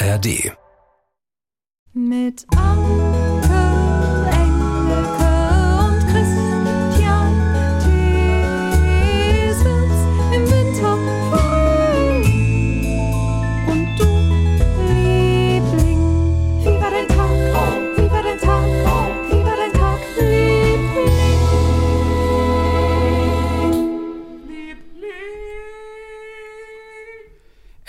ARD. 0.00 0.56
Mit 1.92 2.46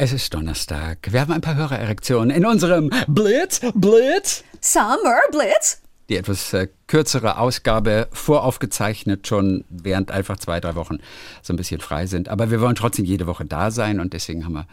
Es 0.02 0.14
ist 0.14 0.34
Donnerstag. 0.34 1.12
Wir 1.12 1.20
haben 1.20 1.34
ein 1.34 1.42
paar 1.42 1.58
Hörererektionen 1.58 2.30
in 2.30 2.46
unserem 2.46 2.90
Blitz, 3.10 3.60
Blitz. 3.74 4.46
Summer 4.62 5.20
Blitz. 5.30 5.82
Die 6.07 6.16
etwas 6.16 6.54
äh, 6.54 6.70
kürzere 6.88 7.38
Ausgabe 7.38 8.07
voraufgezeichnet, 8.14 9.28
schon 9.28 9.66
während 9.68 10.10
einfach 10.10 10.38
zwei, 10.38 10.62
drei 10.62 10.76
Wochen 10.76 11.00
so 11.42 11.52
ein 11.52 11.57
bisschen 11.57 11.82
frei 11.82 12.06
sind. 12.06 12.30
Aber 12.30 12.50
wir 12.50 12.62
wollen 12.62 12.76
trotzdem 12.76 13.04
jede 13.04 13.28
Woche 13.28 13.43
da 13.43 13.71
sein 13.71 14.00
und 14.00 14.14
deswegen 14.14 14.46
haben 14.46 14.54
wir, 14.54 14.68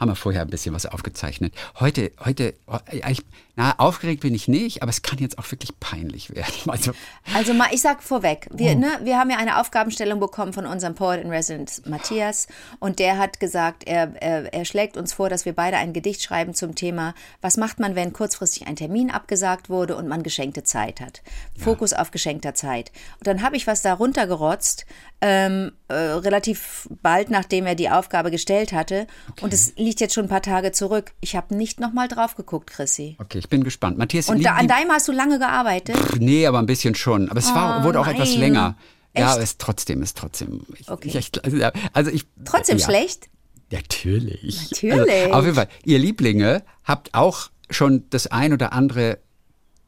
haben 0.00 0.08
wir 0.08 0.16
vorher 0.16 0.40
ein 0.40 0.48
bisschen 0.48 0.74
was 0.74 0.86
aufgezeichnet. 0.86 1.54
Heute, 1.78 2.10
heute, 2.24 2.54
ich, 2.90 3.22
na, 3.54 3.74
aufgeregt 3.76 4.22
bin 4.22 4.34
ich 4.34 4.48
nicht, 4.48 4.82
aber 4.82 4.88
es 4.88 5.02
kann 5.02 5.18
jetzt 5.18 5.38
auch 5.38 5.50
wirklich 5.50 5.78
peinlich 5.78 6.34
werden. 6.34 6.50
Also, 6.70 6.92
Also 7.34 7.52
mal, 7.52 7.68
ich 7.72 7.82
sag 7.82 8.02
vorweg, 8.02 8.48
wir, 8.52 8.74
ne, 8.76 9.00
wir 9.02 9.18
haben 9.18 9.28
ja 9.28 9.36
eine 9.36 9.60
Aufgabenstellung 9.60 10.20
bekommen 10.20 10.52
von 10.52 10.64
unserem 10.64 10.94
Poet 10.94 11.22
in 11.22 11.30
Residence 11.30 11.82
Matthias 11.84 12.46
und 12.78 12.98
der 12.98 13.18
hat 13.18 13.40
gesagt, 13.40 13.84
er, 13.84 14.14
er, 14.22 14.54
er 14.54 14.64
schlägt 14.64 14.96
uns 14.96 15.12
vor, 15.12 15.28
dass 15.28 15.44
wir 15.44 15.52
beide 15.52 15.76
ein 15.76 15.92
Gedicht 15.92 16.22
schreiben 16.22 16.54
zum 16.54 16.74
Thema, 16.74 17.14
was 17.42 17.56
macht 17.56 17.80
man, 17.80 17.96
wenn 17.96 18.12
kurzfristig 18.12 18.66
ein 18.66 18.76
Termin 18.76 19.10
abgesagt 19.10 19.68
wurde 19.68 19.96
und 19.96 20.08
man 20.08 20.22
geschenkte 20.22 20.62
Zeit 20.62 21.00
hat. 21.00 21.22
Fokus 21.58 21.92
auf 21.92 22.12
geschenkter 22.12 22.54
Zeit. 22.54 22.92
Und 23.18 23.26
dann 23.26 23.42
habe 23.42 23.56
ich 23.56 23.66
was 23.66 23.82
da 23.82 23.92
runtergerotzt, 23.92 24.86
ähm, 25.22 25.72
äh, 25.88 25.94
relativ 25.94 26.88
bald 27.02 27.28
nachdem 27.30 27.66
er 27.66 27.74
die 27.74 27.90
Aufgabe 27.90 28.30
gestellt 28.30 28.72
hatte 28.72 29.06
und 29.42 29.52
es 29.52 29.74
liegt 29.76 30.00
jetzt 30.00 30.14
schon 30.14 30.24
ein 30.24 30.28
paar 30.30 30.42
Tage 30.42 30.72
zurück. 30.72 31.12
Ich 31.20 31.36
habe 31.36 31.54
nicht 31.54 31.78
nochmal 31.78 32.08
drauf 32.08 32.36
geguckt, 32.36 32.70
Chrissy. 32.70 33.16
okay, 33.20 33.38
ich 33.38 33.48
bin 33.48 33.62
gespannt. 33.64 33.98
Matthias, 33.98 34.28
Und 34.28 34.42
da, 34.44 34.54
an 34.54 34.66
deinem 34.68 34.90
hast 34.90 35.08
du 35.08 35.12
lange 35.12 35.38
gearbeitet? 35.38 35.96
Nee, 36.18 36.46
aber 36.46 36.58
ein 36.58 36.66
bisschen 36.66 36.94
schon. 36.94 37.28
Aber 37.28 37.38
es 37.38 37.54
war, 37.54 37.80
Oh, 37.80 37.84
wurde 37.84 38.00
auch 38.00 38.06
etwas 38.06 38.30
nein. 38.30 38.40
länger. 38.40 38.76
Ja, 39.16 39.24
Echt? 39.24 39.32
aber 39.34 39.42
es 39.42 39.58
trotzdem 39.58 40.02
ist 40.02 40.16
trotzdem. 40.16 40.62
Ich, 40.78 40.88
Okay. 40.88 41.10
ich, 41.18 41.44
also, 41.44 41.56
ja, 41.56 41.72
also 41.92 42.10
ich, 42.10 42.26
Trotzdem 42.44 42.78
ja. 42.78 42.84
schlecht? 42.86 43.28
Natürlich. 43.72 44.70
Natürlich. 44.70 44.98
Also, 44.98 45.32
auf 45.32 45.44
jeden 45.44 45.54
Fall, 45.56 45.68
ihr 45.84 45.98
Lieblinge 45.98 46.62
habt 46.84 47.14
auch 47.14 47.50
schon 47.70 48.04
das 48.10 48.26
ein 48.26 48.52
oder 48.52 48.72
andere 48.72 49.18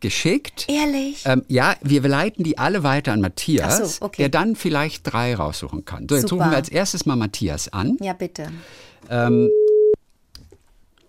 geschickt. 0.03 0.67
Ehrlich? 0.69 1.23
Ähm, 1.25 1.43
ja, 1.49 1.75
wir 1.81 2.03
leiten 2.03 2.45
die 2.45 2.59
alle 2.59 2.83
weiter 2.83 3.13
an 3.13 3.23
Matthias, 3.23 3.97
so, 3.97 4.05
okay. 4.05 4.23
der 4.23 4.29
dann 4.29 4.55
vielleicht 4.57 5.11
drei 5.11 5.35
raussuchen 5.35 5.87
kann. 5.87 6.07
So, 6.09 6.17
jetzt 6.17 6.29
Super. 6.29 6.45
rufen 6.45 6.51
wir 6.53 6.57
als 6.59 6.69
erstes 6.69 7.07
mal 7.07 7.17
Matthias 7.17 7.73
an 7.73 7.97
Ja, 8.01 8.13
bitte. 8.13 8.49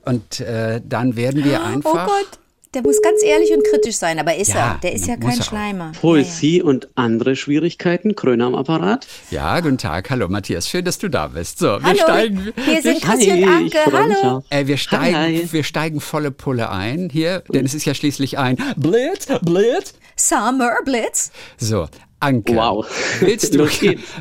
und 0.05 0.39
äh, 0.39 0.81
dann 0.83 1.15
werden 1.15 1.43
wir 1.43 1.63
einfach. 1.63 2.07
Oh 2.07 2.11
Gott, 2.11 2.39
der 2.73 2.81
muss 2.81 3.01
ganz 3.01 3.21
ehrlich 3.23 3.51
und 3.53 3.63
kritisch 3.65 3.95
sein, 3.97 4.19
aber 4.19 4.35
ist 4.35 4.49
Ja, 4.49 4.73
er. 4.73 4.79
Der 4.81 4.93
ist 4.93 5.05
ja 5.07 5.15
kein 5.15 5.37
er. 5.37 5.43
Schleimer. 5.43 5.91
Poesie 5.99 6.61
und 6.61 6.89
andere 6.95 7.35
Schwierigkeiten. 7.35 8.15
Kröner 8.15 8.47
am 8.47 8.55
Apparat. 8.55 9.05
Ja, 9.29 9.59
guten 9.59 9.77
Tag. 9.77 10.09
Hallo 10.09 10.27
Matthias, 10.27 10.67
schön, 10.67 10.83
dass 10.85 10.97
du 10.97 11.09
da 11.09 11.27
bist. 11.27 11.59
So, 11.59 11.67
wir 11.67 11.83
Hallo, 11.83 11.97
steigen. 12.01 12.53
hier 12.65 12.81
sind 12.81 13.01
Christian 13.01 13.43
und 13.43 13.49
Anke. 13.49 13.77
Hallo. 13.91 14.43
Äh, 14.49 14.67
wir, 14.67 14.77
steigen, 14.77 15.15
Hi. 15.15 15.47
wir 15.51 15.63
steigen 15.63 15.99
volle 16.01 16.31
Pulle 16.31 16.69
ein 16.69 17.09
hier, 17.11 17.43
denn 17.53 17.65
es 17.65 17.73
ist 17.73 17.85
ja 17.85 17.93
schließlich 17.93 18.37
ein 18.37 18.57
Blitz, 18.77 19.27
Blitz. 19.41 19.93
Summer 20.15 20.71
Blitz. 20.85 21.31
So, 21.57 21.87
Anke. 22.19 22.55
Wow. 22.55 22.87
Willst 23.19 23.53
du, 23.55 23.67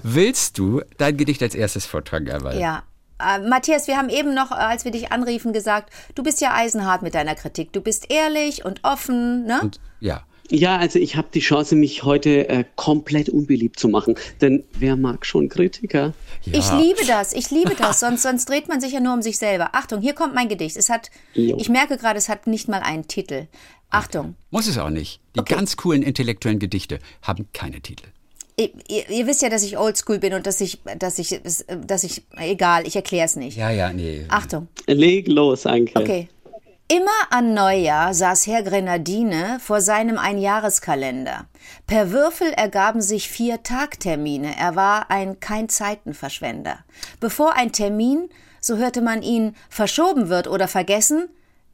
willst 0.03 0.59
du 0.59 0.83
dein 0.99 1.17
Gedicht 1.17 1.43
als 1.43 1.55
erstes 1.55 1.87
vortragen, 1.87 2.27
Erwal? 2.27 2.59
Ja. 2.59 2.83
Äh, 3.23 3.39
Matthias, 3.49 3.87
wir 3.89 3.97
haben 3.97 4.09
eben 4.09 4.35
noch, 4.35 4.51
äh, 4.51 4.55
als 4.55 4.85
wir 4.85 4.93
dich 4.93 5.13
anriefen, 5.13 5.53
gesagt, 5.53 5.93
du 6.15 6.23
bist 6.23 6.41
ja 6.41 6.53
eisenhart 6.55 7.03
mit 7.03 7.15
deiner 7.15 7.35
Kritik. 7.35 7.73
Du 7.73 7.81
bist 7.81 8.11
ehrlich 8.11 8.65
und 8.65 8.81
offen, 8.83 9.45
ne? 9.47 9.61
Und, 9.63 9.81
ja. 10.01 10.23
Ja, 10.51 10.77
also 10.77 10.99
ich 10.99 11.17
habe 11.17 11.29
die 11.33 11.41
Chance, 11.41 11.75
mich 11.77 12.03
heute 12.03 12.47
äh, 12.49 12.65
komplett 12.77 13.31
unbeliebt 13.31 13.79
zu 13.79 13.89
machen. 13.89 14.17
Denn 14.43 14.65
wer 14.73 14.97
mag 14.97 15.25
schon 15.25 15.49
Kritiker? 15.49 16.13
ja. 16.43 16.59
Ich 16.59 16.71
liebe 16.73 17.07
das, 17.07 17.33
ich 17.33 17.51
liebe 17.51 17.75
das, 17.75 18.01
sonst, 18.01 18.23
sonst 18.23 18.49
dreht 18.51 18.69
man 18.69 18.79
sich 18.81 18.93
ja 18.93 19.01
nur 19.01 19.15
um 19.15 19.23
sich 19.23 19.39
selber. 19.39 19.71
Achtung, 19.73 20.03
hier 20.03 20.13
kommt 20.13 20.35
mein 20.35 20.49
Gedicht. 20.49 20.77
Es 20.77 20.91
hat, 20.91 21.11
Jo. 21.33 21.57
ich 21.59 21.71
merke 21.71 21.97
gerade, 21.97 22.19
es 22.19 22.29
hat 22.29 22.47
nicht 22.47 22.69
mal 22.69 22.81
einen 22.81 23.09
Titel. 23.09 23.47
Achtung, 23.89 24.35
Muss 24.51 24.67
es 24.67 24.77
auch 24.79 24.91
nicht. 24.91 25.21
Die 25.37 25.45
ganz 25.45 25.77
coolen 25.77 26.03
intellektuellen 26.03 26.59
Gedichte 26.59 26.99
haben 27.23 27.47
keine 27.53 27.81
Titel. 27.81 28.07
Ihr, 28.57 28.71
ihr, 28.89 29.09
ihr 29.11 29.27
wisst 29.27 29.43
ja, 29.43 29.49
dass 29.49 29.63
ich 29.63 29.79
oldschool 29.79 30.19
bin 30.19 30.35
und 30.35 30.47
dass 30.47 30.61
ich, 30.61 30.81
dass 30.99 31.19
ich, 31.19 31.41
dass 31.87 32.05
ich, 32.05 32.25
egal, 32.37 32.87
ich 32.87 32.97
erkläre 32.97 33.27
es 33.27 33.37
nicht. 33.37 33.57
Ja, 33.57 33.71
ja, 33.71 33.93
nee. 33.93 34.27
Achtung. 34.29 34.69
Leg 34.87 35.29
los, 35.29 35.67
Anke. 35.67 35.99
Okay. 35.99 36.29
Immer 36.89 37.11
an 37.31 37.55
Neujahr 37.55 38.13
saß 38.13 38.47
Herr 38.47 38.63
Grenadine 38.63 39.59
vor 39.61 39.81
seinem 39.81 40.19
Einjahreskalender. 40.19 41.47
Per 41.87 42.11
Würfel 42.11 42.53
ergaben 42.53 43.01
sich 43.01 43.31
vier 43.31 43.63
Tagtermine. 43.63 44.55
Er 44.59 44.77
war 44.77 45.11
ein 45.11 45.41
kein 45.41 45.71
Zeitenverschwender. 45.71 46.81
Bevor 47.19 47.55
ein 47.55 47.73
Termin, 47.73 48.29
so 48.61 48.77
hörte 48.77 49.01
man 49.01 49.23
ihn, 49.23 49.57
verschoben 49.71 50.29
wird 50.29 50.49
oder 50.49 50.69
vergessen, 50.69 51.29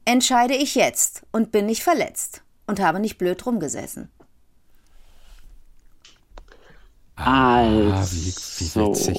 entscheide 0.04 0.54
ich 0.54 0.76
jetzt 0.76 1.22
und 1.32 1.50
bin 1.50 1.66
nicht 1.66 1.82
verletzt 1.82 2.42
und 2.68 2.78
habe 2.78 3.00
nicht 3.00 3.18
blöd 3.18 3.44
rumgesessen. 3.44 4.12
Ah, 7.18 7.96
Also, 7.98 8.16
wie, 8.16 8.26
wie 8.30 8.74
witzig. 8.88 9.18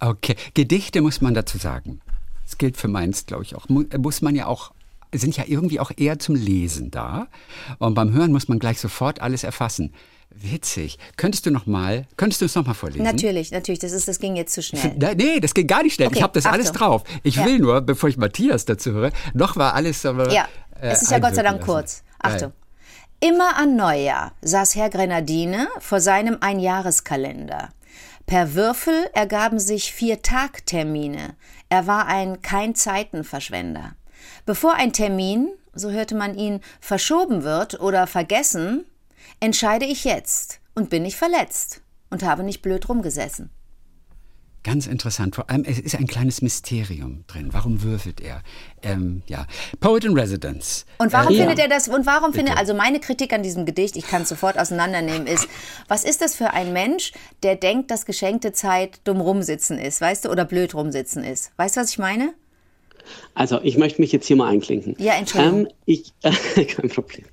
Okay, 0.00 0.36
Gedichte 0.54 1.00
muss 1.02 1.20
man 1.20 1.34
dazu 1.34 1.58
sagen. 1.58 2.00
Das 2.44 2.58
gilt 2.58 2.76
für 2.76 2.88
meins, 2.88 3.26
glaube 3.26 3.42
ich, 3.42 3.54
auch. 3.56 3.68
Mu- 3.68 3.84
Muss 3.98 4.22
man 4.22 4.34
ja 4.36 4.46
auch, 4.46 4.72
sind 5.14 5.36
ja 5.36 5.44
irgendwie 5.46 5.80
auch 5.80 5.90
eher 5.96 6.18
zum 6.18 6.34
Lesen 6.34 6.90
da. 6.90 7.28
Und 7.78 7.94
beim 7.94 8.12
Hören 8.12 8.32
muss 8.32 8.48
man 8.48 8.58
gleich 8.58 8.80
sofort 8.80 9.20
alles 9.20 9.44
erfassen. 9.44 9.92
Witzig. 10.36 10.98
Könntest 11.16 11.46
du 11.46 11.50
noch 11.52 11.66
mal, 11.66 12.06
könntest 12.16 12.40
du 12.40 12.46
es 12.46 12.54
noch 12.56 12.66
mal 12.66 12.74
vorlesen? 12.74 13.04
Natürlich, 13.04 13.52
natürlich, 13.52 13.78
das, 13.78 13.92
ist, 13.92 14.08
das 14.08 14.18
ging 14.18 14.34
jetzt 14.36 14.52
zu 14.52 14.62
schnell. 14.62 14.94
Nee, 15.16 15.38
das 15.40 15.54
geht 15.54 15.68
gar 15.68 15.82
nicht 15.84 15.94
schnell. 15.94 16.08
Okay, 16.08 16.16
ich 16.18 16.22
habe 16.22 16.32
das 16.32 16.44
alles 16.46 16.66
Achtung. 16.70 16.78
drauf. 16.80 17.04
Ich 17.22 17.36
Ja. 17.36 17.46
will 17.46 17.58
nur, 17.60 17.80
bevor 17.80 18.08
ich 18.08 18.16
Matthias 18.16 18.64
dazu 18.64 18.90
höre, 18.92 19.10
noch 19.32 19.56
war 19.56 19.74
alles 19.74 20.04
aber. 20.04 20.32
Ja, 20.32 20.48
äh, 20.80 20.88
es 20.88 21.02
ist 21.02 21.10
ja 21.12 21.18
Gott 21.20 21.34
sei 21.36 21.42
Dank 21.42 21.60
einwirken 21.60 21.66
kurz. 21.74 22.02
lassen. 22.22 22.34
Achtung. 22.36 22.52
Immer 23.26 23.56
an 23.56 23.74
Neujahr 23.74 24.32
saß 24.42 24.74
Herr 24.74 24.90
Grenadine 24.90 25.68
vor 25.78 25.98
seinem 26.02 26.36
Einjahreskalender. 26.42 27.70
Per 28.26 28.52
Würfel 28.52 29.08
ergaben 29.14 29.58
sich 29.58 29.94
vier 29.94 30.20
Tagtermine. 30.20 31.34
Er 31.70 31.86
war 31.86 32.06
ein 32.06 32.42
kein 32.42 32.74
Zeitenverschwender. 32.74 33.94
Bevor 34.44 34.74
ein 34.74 34.92
Termin, 34.92 35.48
so 35.72 35.90
hörte 35.90 36.14
man 36.14 36.34
ihn, 36.34 36.60
verschoben 36.82 37.44
wird 37.44 37.80
oder 37.80 38.06
vergessen, 38.06 38.84
entscheide 39.40 39.86
ich 39.86 40.04
jetzt 40.04 40.60
und 40.74 40.90
bin 40.90 41.02
nicht 41.04 41.16
verletzt 41.16 41.80
und 42.10 42.24
habe 42.24 42.42
nicht 42.42 42.60
blöd 42.60 42.86
rumgesessen. 42.90 43.48
Ganz 44.64 44.86
interessant. 44.86 45.34
Vor 45.34 45.50
allem, 45.50 45.62
es 45.64 45.78
ist 45.78 45.94
ein 45.94 46.06
kleines 46.06 46.40
Mysterium 46.40 47.24
drin. 47.26 47.48
Warum 47.52 47.82
würfelt 47.82 48.22
er? 48.22 48.42
Ähm, 48.82 49.22
ja. 49.26 49.46
Poet 49.78 50.04
in 50.04 50.18
Residence. 50.18 50.86
Und 50.98 51.12
warum 51.12 51.34
Äh, 51.34 51.38
findet 51.38 51.58
er 51.58 51.68
das? 51.68 51.86
Und 51.86 52.06
warum 52.06 52.32
findet, 52.32 52.56
also 52.56 52.72
meine 52.72 52.98
Kritik 52.98 53.34
an 53.34 53.42
diesem 53.42 53.66
Gedicht, 53.66 53.94
ich 53.96 54.06
kann 54.06 54.22
es 54.22 54.30
sofort 54.30 54.58
auseinandernehmen, 54.58 55.26
ist, 55.26 55.46
was 55.86 56.02
ist 56.04 56.22
das 56.22 56.34
für 56.34 56.52
ein 56.52 56.72
Mensch, 56.72 57.12
der 57.42 57.56
denkt, 57.56 57.90
dass 57.90 58.06
geschenkte 58.06 58.52
Zeit 58.52 59.00
dumm 59.04 59.20
rumsitzen 59.20 59.78
ist, 59.78 60.00
weißt 60.00 60.24
du, 60.24 60.30
oder 60.30 60.46
blöd 60.46 60.74
rumsitzen 60.74 61.22
ist? 61.24 61.52
Weißt 61.58 61.76
du, 61.76 61.82
was 61.82 61.90
ich 61.90 61.98
meine? 61.98 62.32
Also, 63.34 63.60
ich 63.62 63.76
möchte 63.76 64.00
mich 64.00 64.12
jetzt 64.12 64.26
hier 64.26 64.36
mal 64.36 64.48
einklinken. 64.48 64.96
Ja, 64.98 65.12
Entschuldigung. 65.12 65.66
Ähm, 65.66 65.72
ich, 65.84 66.14
kein 66.22 66.88
Problem. 66.88 67.26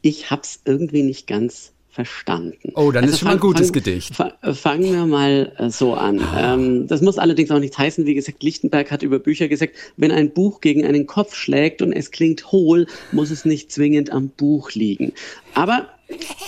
Ich 0.00 0.32
habe 0.32 0.42
es 0.42 0.58
irgendwie 0.64 1.04
nicht 1.04 1.28
ganz 1.28 1.72
verstanden. 1.92 2.72
Oh, 2.74 2.90
dann 2.90 3.04
ist 3.04 3.18
schon 3.18 3.28
mal 3.28 3.34
ein 3.34 3.40
gutes 3.40 3.66
fang, 3.66 3.74
Gedicht. 3.74 4.16
fa- 4.16 4.32
Fangen 4.54 4.92
wir 4.92 5.06
mal 5.06 5.52
äh, 5.58 5.68
so 5.70 5.92
an. 5.94 6.20
Ähm, 6.36 6.86
das 6.88 7.02
muss 7.02 7.18
allerdings 7.18 7.50
auch 7.50 7.58
nichts 7.58 7.76
heißen. 7.76 8.06
Wie 8.06 8.14
gesagt, 8.14 8.42
Lichtenberg 8.42 8.90
hat 8.90 9.02
über 9.02 9.18
Bücher 9.18 9.46
gesagt, 9.46 9.74
wenn 9.98 10.10
ein 10.10 10.32
Buch 10.32 10.60
gegen 10.62 10.84
einen 10.86 11.06
Kopf 11.06 11.34
schlägt 11.36 11.82
und 11.82 11.92
es 11.92 12.10
klingt 12.10 12.50
hohl, 12.50 12.86
muss 13.12 13.30
es 13.30 13.44
nicht 13.44 13.70
zwingend 13.70 14.10
am 14.10 14.30
Buch 14.30 14.72
liegen. 14.72 15.12
Aber 15.54 15.86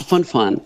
von 0.08 0.24
vorn. 0.24 0.60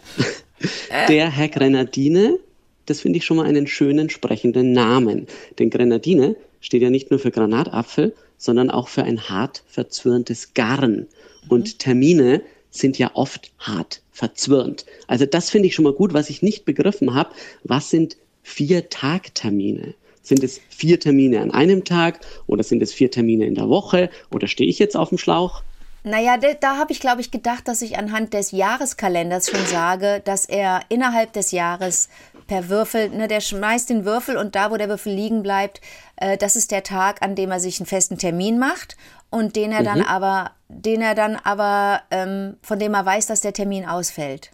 Der 1.09 1.29
Herr 1.31 1.49
Grenadine, 1.49 2.39
das 2.87 3.01
finde 3.01 3.19
ich 3.19 3.25
schon 3.25 3.37
mal 3.37 3.47
einen 3.47 3.67
schönen 3.67 4.11
sprechenden 4.11 4.73
Namen. 4.73 5.27
Denn 5.59 5.71
Grenadine 5.71 6.37
steht 6.61 6.83
ja 6.83 6.91
nicht 6.91 7.11
nur 7.11 7.19
für 7.21 7.31
Granatapfel, 7.31 8.15
sondern 8.37 8.71
auch 8.71 8.89
für 8.89 9.03
ein 9.03 9.29
hart 9.29 9.63
verzwirntes 9.67 10.55
Garn. 10.55 11.07
Und 11.49 11.79
Termine 11.81 12.43
sind 12.71 12.99
ja 12.99 13.11
oft 13.15 13.53
hart 13.59 14.03
verzwirnt. 14.13 14.85
Also 15.07 15.27
das 15.27 15.51
finde 15.51 15.69
ich 15.69 15.75
schon 15.75 15.85
mal 15.85 15.93
gut. 15.93 16.15
Was 16.15 16.31
ich 16.31 16.43
nicht 16.43 16.65
begriffen 16.65 17.15
habe, 17.15 17.31
was 17.65 17.91
sind 17.91 18.17
vier 18.43 18.89
Tagtermine? 18.89 19.95
Sind 20.23 20.43
es 20.45 20.61
vier 20.69 21.01
Termine 21.01 21.41
an 21.41 21.51
einem 21.53 21.85
Tag 21.85 22.21
oder 22.47 22.63
sind 22.63 22.83
es 22.83 22.93
vier 22.93 23.11
Termine 23.11 23.47
in 23.47 23.55
der 23.55 23.69
Woche 23.69 24.11
oder 24.31 24.47
stehe 24.47 24.69
ich 24.69 24.79
jetzt 24.79 24.97
auf 24.97 25.09
dem 25.09 25.19
Schlauch? 25.19 25.63
Naja, 26.05 26.37
da, 26.37 26.55
da 26.55 26.77
habe 26.77 26.93
ich, 26.93 27.01
glaube 27.01 27.21
ich, 27.21 27.31
gedacht, 27.31 27.67
dass 27.67 27.83
ich 27.83 27.99
anhand 27.99 28.33
des 28.33 28.53
Jahreskalenders 28.53 29.51
schon 29.51 29.65
sage, 29.67 30.23
dass 30.25 30.45
er 30.45 30.81
innerhalb 30.89 31.33
des 31.33 31.51
Jahres 31.51 32.09
per 32.47 32.69
Würfel, 32.69 33.11
ne, 33.11 33.29
der 33.29 33.41
schmeißt 33.41 33.91
den 33.91 34.05
Würfel 34.05 34.37
und 34.37 34.55
da, 34.55 34.71
wo 34.71 34.77
der 34.77 34.89
Würfel 34.89 35.13
liegen 35.13 35.43
bleibt, 35.43 35.81
äh, 36.17 36.39
das 36.39 36.57
ist 36.57 36.71
der 36.71 36.83
Tag, 36.83 37.23
an 37.23 37.35
dem 37.35 37.51
er 37.51 37.61
sich 37.61 37.79
einen 37.79 37.87
festen 37.87 38.17
Termin 38.17 38.59
macht 38.59 38.97
und 39.31 39.57
den 39.57 39.73
er 39.73 39.83
dann 39.83 40.03
aber, 40.03 40.53
den 40.69 41.01
er 41.03 41.15
dann 41.15 41.37
aber, 41.37 42.03
ähm, 42.11 42.57
von 42.63 42.79
dem 42.79 42.95
er 42.95 43.05
weiß, 43.05 43.27
dass 43.27 43.41
der 43.41 43.53
Termin 43.53 43.85
ausfällt. 43.87 44.51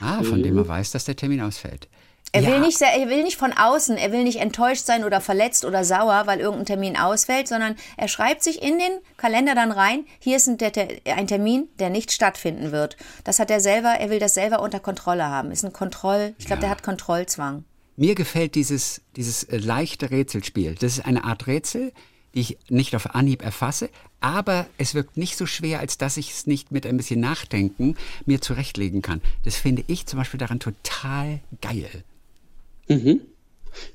Ah, 0.00 0.22
von 0.22 0.42
dem 0.42 0.56
er 0.56 0.66
weiß, 0.66 0.92
dass 0.92 1.04
der 1.04 1.16
Termin 1.16 1.42
ausfällt. 1.42 1.88
Er, 2.32 2.40
Ja. 2.42 2.48
will 2.50 2.60
nicht, 2.60 2.78
sehr- 2.78 2.92
er 2.92 3.08
will 3.08 3.22
nicht 3.22 3.36
von 3.36 3.52
außen, 3.52 3.96
er 3.96 4.10
will 4.10 4.24
nicht 4.24 4.40
enttäuscht 4.40 4.84
sein 4.86 5.04
oder 5.04 5.20
verletzt 5.20 5.64
oder 5.64 5.84
sauer, 5.84 6.22
weil 6.26 6.40
irgendein 6.40 6.66
Termin 6.66 6.96
ausfällt, 6.96 7.46
sondern 7.46 7.76
er 7.96 8.08
schreibt 8.08 8.42
sich 8.42 8.60
in 8.60 8.78
den 8.78 8.98
Kalender 9.16 9.54
dann 9.54 9.70
rein, 9.70 10.04
hier 10.18 10.36
ist 10.36 10.48
ein, 10.48 10.58
ein 11.06 11.26
Termin, 11.28 11.68
der 11.78 11.90
nicht 11.90 12.10
stattfinden 12.10 12.72
wird. 12.72 12.96
Das 13.22 13.38
hat 13.38 13.50
er 13.52 13.60
selber, 13.60 13.90
er 14.00 14.10
will 14.10 14.18
das 14.18 14.34
selber 14.34 14.62
unter 14.62 14.80
Kontrolle 14.80 15.26
haben. 15.28 15.52
Ist 15.52 15.64
ein 15.64 15.72
Kontroll, 15.72 16.34
ich 16.38 16.46
glaube, 16.46 16.60
der 16.60 16.70
hat 16.70 16.82
Kontrollzwang. 16.82 17.64
Mir 17.96 18.14
gefällt 18.14 18.54
dieses, 18.54 19.00
dieses 19.16 19.44
äh, 19.44 19.58
leichte 19.58 20.10
Rätselspiel. 20.10 20.74
Das 20.74 20.98
ist 20.98 21.04
eine 21.04 21.24
Art 21.24 21.46
Rätsel, 21.46 21.92
die 22.34 22.40
ich 22.40 22.58
nicht 22.68 22.96
auf 22.96 23.14
Anhieb 23.14 23.42
erfasse, 23.42 23.88
aber 24.20 24.66
es 24.78 24.94
wirkt 24.94 25.16
nicht 25.16 25.36
so 25.36 25.46
schwer, 25.46 25.78
als 25.78 25.98
dass 25.98 26.16
ich 26.16 26.32
es 26.32 26.46
nicht 26.48 26.72
mit 26.72 26.86
ein 26.86 26.96
bisschen 26.96 27.20
Nachdenken 27.20 27.96
mir 28.26 28.40
zurechtlegen 28.40 29.02
kann. 29.02 29.20
Das 29.44 29.54
finde 29.56 29.84
ich 29.86 30.06
zum 30.06 30.18
Beispiel 30.18 30.38
daran 30.40 30.58
total 30.58 31.40
geil. 31.60 32.02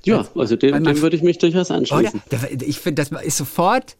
Ja, 0.04 0.28
also 0.36 0.56
dem, 0.56 0.84
dem 0.84 1.02
würde 1.02 1.16
ich 1.16 1.22
mich 1.24 1.38
durchaus 1.38 1.70
Oder? 1.70 1.80
anschließen. 1.80 2.22
Da- 2.30 2.48
Ich 2.50 2.80
finde, 2.80 3.04
das 3.04 3.24
ist 3.24 3.38
sofort, 3.38 3.98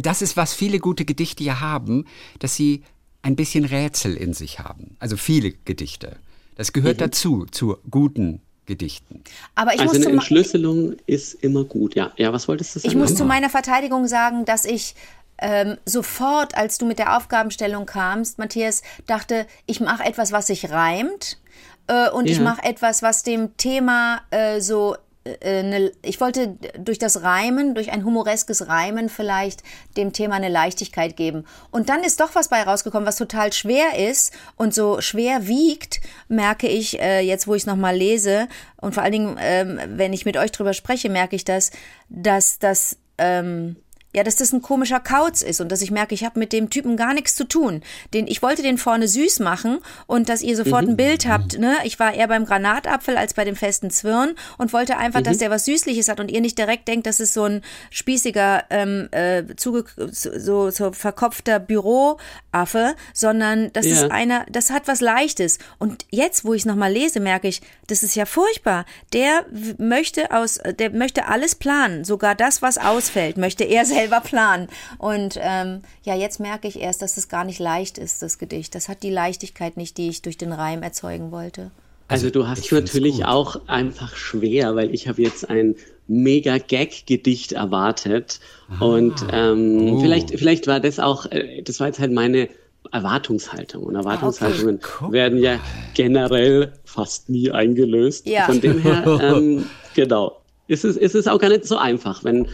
das 0.00 0.22
ist, 0.22 0.36
was 0.36 0.54
viele 0.54 0.78
gute 0.78 1.04
Gedichte 1.04 1.42
ja 1.44 1.60
haben, 1.60 2.04
dass 2.38 2.54
sie 2.56 2.82
ein 3.22 3.34
bisschen 3.36 3.64
Rätsel 3.64 4.14
in 4.16 4.32
sich 4.32 4.58
haben. 4.60 4.96
Also 5.00 5.16
viele 5.16 5.52
Gedichte. 5.52 6.16
Das 6.54 6.72
gehört 6.72 7.00
dazu, 7.00 7.46
zu 7.50 7.76
guten 7.90 8.40
Gedichten. 8.66 9.22
Aber 9.54 9.74
ich 9.74 9.80
also 9.80 9.94
muss 9.94 10.06
eine 10.06 10.14
Entschlüsselung 10.14 10.96
ist 11.06 11.34
immer 11.34 11.64
gut. 11.64 11.94
Ja, 11.94 12.12
ja 12.16 12.32
was 12.32 12.48
wolltest 12.48 12.74
du 12.74 12.80
sagen? 12.80 12.90
Ich 12.92 12.96
muss 12.98 13.14
zu 13.14 13.24
meiner 13.24 13.48
Verteidigung 13.48 14.06
sagen, 14.06 14.44
dass 14.44 14.64
ich 14.64 14.94
ähm, 15.38 15.76
sofort, 15.84 16.56
als 16.56 16.78
du 16.78 16.86
mit 16.86 16.98
der 16.98 17.16
Aufgabenstellung 17.16 17.86
kamst, 17.86 18.38
Matthias, 18.38 18.82
dachte, 19.06 19.46
ich 19.66 19.80
mache 19.80 20.04
etwas, 20.04 20.32
was 20.32 20.48
sich 20.48 20.70
reimt 20.70 21.38
äh, 21.86 22.10
und 22.10 22.26
ich 22.26 22.38
Ja. 22.38 22.42
mache 22.42 22.64
etwas, 22.64 23.02
was 23.02 23.22
dem 23.22 23.56
Thema 23.56 24.22
äh, 24.30 24.60
so 24.60 24.96
äh, 25.40 25.62
ne, 25.62 25.92
ich 26.02 26.20
wollte 26.20 26.56
durch 26.78 26.98
das 26.98 27.22
Reimen, 27.22 27.74
durch 27.74 27.92
ein 27.92 28.04
humoreskes 28.04 28.68
Reimen 28.68 29.08
vielleicht 29.08 29.62
dem 29.96 30.12
Thema 30.12 30.36
eine 30.36 30.48
Leichtigkeit 30.48 31.16
geben. 31.16 31.44
Und 31.70 31.88
dann 31.88 32.02
ist 32.02 32.20
doch 32.20 32.34
was 32.34 32.48
bei 32.48 32.62
rausgekommen, 32.62 33.06
was 33.06 33.16
total 33.16 33.52
schwer 33.52 33.96
ist 34.08 34.32
und 34.56 34.74
so 34.74 35.00
schwer 35.00 35.46
wiegt, 35.46 36.00
merke 36.28 36.68
ich 36.68 37.00
äh, 37.00 37.20
jetzt, 37.20 37.46
wo 37.46 37.54
ich 37.54 37.62
es 37.62 37.66
nochmal 37.66 37.96
lese 37.96 38.48
und 38.80 38.94
vor 38.94 39.02
allen 39.02 39.12
Dingen, 39.12 39.36
ähm, 39.40 39.80
wenn 39.86 40.12
ich 40.12 40.24
mit 40.24 40.36
euch 40.36 40.52
drüber 40.52 40.72
spreche, 40.72 41.08
merke 41.08 41.36
ich 41.36 41.44
das, 41.44 41.70
dass 42.08 42.58
das 42.58 42.98
ähm, 43.18 43.76
ja, 44.16 44.24
dass 44.24 44.36
das 44.36 44.50
ein 44.52 44.62
komischer 44.62 44.98
Kauz 44.98 45.42
ist 45.42 45.60
und 45.60 45.70
dass 45.70 45.82
ich 45.82 45.90
merke, 45.90 46.14
ich 46.14 46.24
habe 46.24 46.38
mit 46.38 46.54
dem 46.54 46.70
Typen 46.70 46.96
gar 46.96 47.12
nichts 47.12 47.34
zu 47.34 47.44
tun. 47.44 47.82
Den, 48.14 48.26
ich 48.26 48.40
wollte 48.40 48.62
den 48.62 48.78
vorne 48.78 49.08
süß 49.08 49.40
machen 49.40 49.78
und 50.06 50.30
dass 50.30 50.40
ihr 50.40 50.56
sofort 50.56 50.88
ein 50.88 50.96
Bild 50.96 51.26
habt. 51.28 51.58
Ne? 51.58 51.74
Ich 51.84 51.98
war 51.98 52.14
eher 52.14 52.26
beim 52.26 52.46
Granatapfel 52.46 53.18
als 53.18 53.34
bei 53.34 53.44
dem 53.44 53.56
festen 53.56 53.90
Zwirn 53.90 54.34
und 54.56 54.72
wollte 54.72 54.96
einfach, 54.96 55.20
dass 55.20 55.36
der 55.36 55.50
was 55.50 55.66
Süßliches 55.66 56.08
hat 56.08 56.18
und 56.18 56.30
ihr 56.30 56.40
nicht 56.40 56.56
direkt 56.56 56.88
denkt, 56.88 57.06
das 57.06 57.20
ist 57.20 57.34
so 57.34 57.44
ein 57.44 57.60
spießiger, 57.90 58.64
ähm, 58.70 59.08
äh, 59.10 59.42
zuge 59.56 59.84
so, 60.10 60.70
so 60.70 60.92
verkopfter 60.92 61.60
Büroaffe, 61.60 62.94
sondern 63.12 63.70
das 63.74 63.84
Ja. 63.84 63.92
ist 63.92 64.10
einer, 64.10 64.46
das 64.50 64.70
hat 64.70 64.88
was 64.88 65.00
Leichtes. 65.02 65.58
Und 65.78 66.06
jetzt, 66.10 66.44
wo 66.46 66.54
ich 66.54 66.62
es 66.62 66.66
nochmal 66.66 66.90
lese, 66.92 67.20
merke 67.20 67.48
ich, 67.48 67.60
das 67.86 68.02
ist 68.02 68.14
ja 68.16 68.24
furchtbar. 68.24 68.86
Der 69.12 69.44
möchte 69.78 70.30
aus, 70.30 70.58
der 70.78 70.90
möchte 70.90 71.26
alles 71.28 71.54
planen, 71.54 72.04
sogar 72.04 72.34
das, 72.34 72.62
was 72.62 72.78
ausfällt, 72.78 73.36
möchte 73.36 73.64
er 73.64 73.84
selber 74.06 74.20
planen. 74.20 74.68
Und 74.98 75.38
ähm, 75.40 75.82
ja, 76.04 76.14
jetzt 76.14 76.40
merke 76.40 76.68
ich 76.68 76.80
erst, 76.80 77.02
dass 77.02 77.16
es 77.16 77.28
gar 77.28 77.44
nicht 77.44 77.58
leicht 77.58 77.98
ist, 77.98 78.22
das 78.22 78.38
Gedicht. 78.38 78.74
Das 78.74 78.88
hat 78.88 79.02
die 79.02 79.10
Leichtigkeit 79.10 79.76
nicht, 79.76 79.98
die 79.98 80.08
ich 80.08 80.22
durch 80.22 80.38
den 80.38 80.52
Reim 80.52 80.82
erzeugen 80.82 81.32
wollte. 81.32 81.70
Also 82.08 82.30
du 82.30 82.46
hast 82.46 82.70
natürlich 82.70 83.16
gut. 83.16 83.24
auch 83.24 83.60
einfach 83.66 84.14
schwer, 84.16 84.76
weil 84.76 84.94
ich 84.94 85.08
habe 85.08 85.22
jetzt 85.22 85.50
ein 85.50 85.74
mega 86.06 86.58
Gag-Gedicht 86.58 87.50
erwartet 87.50 88.38
und 88.78 89.26
ähm, 89.32 89.94
Oh. 89.94 90.00
vielleicht, 90.00 90.30
vielleicht 90.30 90.68
war 90.68 90.78
das 90.78 91.00
auch, 91.00 91.26
äh, 91.26 91.62
das 91.62 91.80
war 91.80 91.88
jetzt 91.88 91.98
halt 91.98 92.12
meine 92.12 92.48
Erwartungshaltung 92.92 93.82
und 93.82 93.96
Erwartungshaltungen 93.96 94.78
Guck 94.80 95.10
werden 95.10 95.40
ja 95.40 95.58
generell 95.94 96.74
fast 96.84 97.28
nie 97.28 97.50
eingelöst. 97.50 98.28
Ja. 98.28 98.44
Von 98.44 98.60
dem 98.60 98.78
her, 98.78 99.04
ähm, 99.20 99.66
genau, 99.96 100.40
ist 100.68 100.84
es, 100.84 100.96
ist 100.96 101.16
es 101.16 101.26
auch 101.26 101.40
gar 101.40 101.48
nicht 101.48 101.64
so 101.64 101.76
einfach, 101.76 102.22
wenn, 102.22 102.46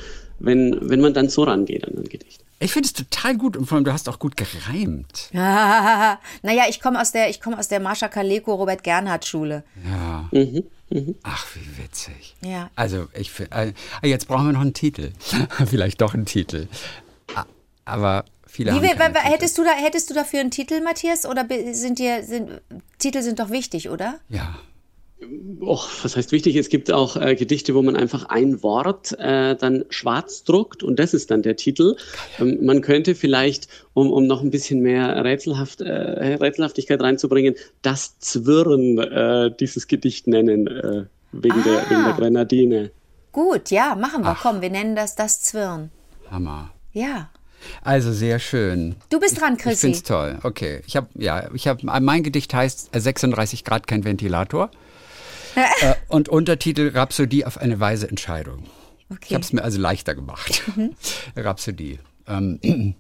wenn, 0.45 0.79
wenn 0.89 1.01
man 1.01 1.15
dann 1.15 1.29
so 1.29 1.45
rangeht 1.45 1.87
an 1.87 1.95
ein 1.99 2.05
Gedicht. 2.09 2.45
Ich 2.59 2.73
finde 2.73 2.87
es 2.87 2.93
total 2.93 3.37
gut 3.37 3.57
und 3.57 3.67
vor 3.67 3.75
allem, 3.77 3.85
du 3.85 3.93
hast 3.93 4.09
auch 4.09 4.19
gut 4.21 4.37
gereimt. 4.37 5.31
naja, 5.33 6.65
ich 6.69 6.81
komme 6.81 7.01
aus 7.01 7.11
der, 7.11 7.29
ich 7.29 7.41
komme 7.41 7.59
aus 7.59 7.67
der 7.69 7.81
Marsha 7.81 8.07
Kaleko 8.09 8.55
Robert 8.55 8.85
Gernhardt 8.85 9.27
Schule. 9.27 9.65
Ja. 9.85 10.29
Ach, 11.25 11.47
wie 11.55 11.83
witzig. 11.83 12.37
Ja. 12.45 12.71
Also, 12.77 13.09
ich 13.15 13.33
äh, 13.51 13.73
jetzt 14.03 14.29
brauchen 14.29 14.47
wir 14.47 14.53
noch 14.53 14.61
einen 14.61 14.75
Titel. 14.75 15.11
Vielleicht 15.67 16.01
doch 16.01 16.15
einen 16.15 16.27
Titel. 16.27 16.69
A- 17.35 17.47
Aber 17.85 18.25
viele 18.47 18.71
Wie, 18.73 18.77
haben 18.77 18.97
keine 18.99 19.15
Titel. 19.15 19.25
hättest 19.27 19.59
du 19.59 19.65
da, 19.65 19.71
hättest 19.71 20.11
du 20.11 20.15
dafür 20.15 20.41
einen 20.41 20.51
Titel, 20.51 20.81
Matthias? 20.83 21.27
Oder 21.27 21.47
sind 21.73 21.99
dir, 21.99 22.23
sind, 22.23 22.61
Titel 22.99 23.23
sind 23.23 23.41
doch 23.41 23.51
wichtig, 23.51 23.89
oder? 23.89 24.21
Ja. 24.29 24.55
Och, 25.61 25.89
was 26.03 26.17
heißt 26.17 26.33
wichtig? 26.33 26.57
Es 26.57 26.69
gibt 26.69 26.91
auch 26.91 27.17
äh, 27.17 27.35
Gedichte, 27.37 27.75
wo 27.75 27.83
man 27.83 27.97
einfach 27.97 28.25
ein 28.25 28.63
Wort 28.63 29.13
äh, 29.19 29.55
dann 29.57 29.85
schwarz 29.91 30.43
druckt 30.45 30.83
und 30.83 30.99
das 30.99 31.15
ist 31.15 31.31
dann 31.31 31.43
der 31.43 31.57
Titel. 31.57 31.97
Ähm, 32.41 32.59
man 32.65 32.81
könnte 32.81 33.15
vielleicht, 33.15 33.69
um, 33.95 34.11
um 34.11 34.27
noch 34.27 34.43
ein 34.43 34.51
bisschen 34.51 34.81
mehr 34.81 35.25
Rätselhaft, 35.25 35.81
äh, 35.81 36.35
Rätselhaftigkeit 36.35 37.01
reinzubringen, 37.01 37.55
das 37.83 38.19
Zwirren 38.19 38.99
äh, 38.99 39.51
dieses 39.59 39.87
Gedicht 39.87 40.27
nennen, 40.27 40.67
äh, 40.67 41.05
wegen, 41.33 41.63
der, 41.63 41.89
wegen 41.89 42.05
der 42.05 42.15
Grenadine. 42.15 42.91
Gut, 43.31 43.71
ja, 43.71 43.95
machen 43.95 44.25
wir. 44.25 44.37
Komm, 44.41 44.61
wir 44.61 44.71
nennen 44.71 44.95
das 44.97 45.15
das 45.15 45.41
Zwirn. 45.41 45.91
Hammer. 46.31 46.71
Ja. 46.93 47.31
Also 47.83 48.13
sehr 48.13 48.39
schön. 48.39 48.97
Du 49.09 49.21
bist 49.21 49.41
dran, 49.41 49.55
Ich 49.57 49.63
Chrissy. 49.63 49.81
finde 49.81 49.97
es 49.97 50.03
toll. 50.03 50.39
Okay. 50.43 50.83
Ich 50.87 50.97
habe, 50.97 51.07
ja, 51.15 51.49
ich 51.55 51.69
habe, 51.69 51.81
mein 52.01 52.23
Gedicht 52.23 52.53
heißt 52.53 52.95
äh, 52.95 53.01
36 53.01 53.65
Grad 53.65 53.87
kein 53.87 54.05
Ventilator. 54.05 54.71
Äh, 55.55 55.95
und 56.09 56.29
Untertitel 56.29 56.91
Rhapsodie 56.95 57.45
auf 57.45 57.59
eine 57.59 57.81
weise 57.81 58.09
Entscheidung. 58.09 58.65
Ich 58.65 59.17
Okay. 59.17 59.35
habe 59.35 59.45
es 59.45 59.53
mir 59.53 59.63
also 59.63 59.79
leichter 59.79 60.15
gemacht. 60.15 60.63
Rhapsodie. 61.37 61.99
Ähm, 62.27 62.59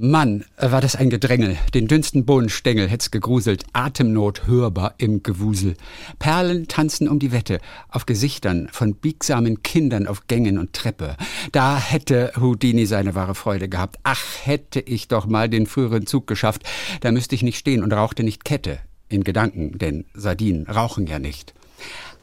Mann, 0.00 0.44
äh, 0.56 0.70
war 0.70 0.80
das 0.80 0.94
ein 0.94 1.10
Gedrängel. 1.10 1.56
Den 1.74 1.88
dünnsten 1.88 2.24
Bohnenstängel 2.24 2.86
hätt's 2.88 3.10
gegruselt. 3.10 3.64
Atemnot 3.72 4.46
hörbar 4.46 4.94
im 4.98 5.24
Gewusel. 5.24 5.74
Perlen 6.20 6.68
tanzen 6.68 7.08
um 7.08 7.18
die 7.18 7.32
Wette. 7.32 7.58
Auf 7.88 8.06
Gesichtern 8.06 8.68
von 8.70 8.94
biegsamen 8.94 9.64
Kindern 9.64 10.06
auf 10.06 10.28
Gängen 10.28 10.56
und 10.58 10.72
Treppe. 10.72 11.16
Da 11.50 11.80
hätte 11.80 12.30
Houdini 12.38 12.86
seine 12.86 13.16
wahre 13.16 13.34
Freude 13.34 13.68
gehabt. 13.68 13.96
Ach, 14.04 14.22
hätte 14.44 14.78
ich 14.78 15.08
doch 15.08 15.26
mal 15.26 15.48
den 15.48 15.66
früheren 15.66 16.06
Zug 16.06 16.28
geschafft. 16.28 16.62
Da 17.00 17.10
müsste 17.10 17.34
ich 17.34 17.42
nicht 17.42 17.58
stehen 17.58 17.82
und 17.82 17.92
rauchte 17.92 18.22
nicht 18.22 18.44
Kette. 18.44 18.78
In 19.08 19.24
Gedanken, 19.24 19.78
denn 19.78 20.04
Sardinen 20.14 20.66
rauchen 20.66 21.06
ja 21.06 21.18
nicht. 21.18 21.54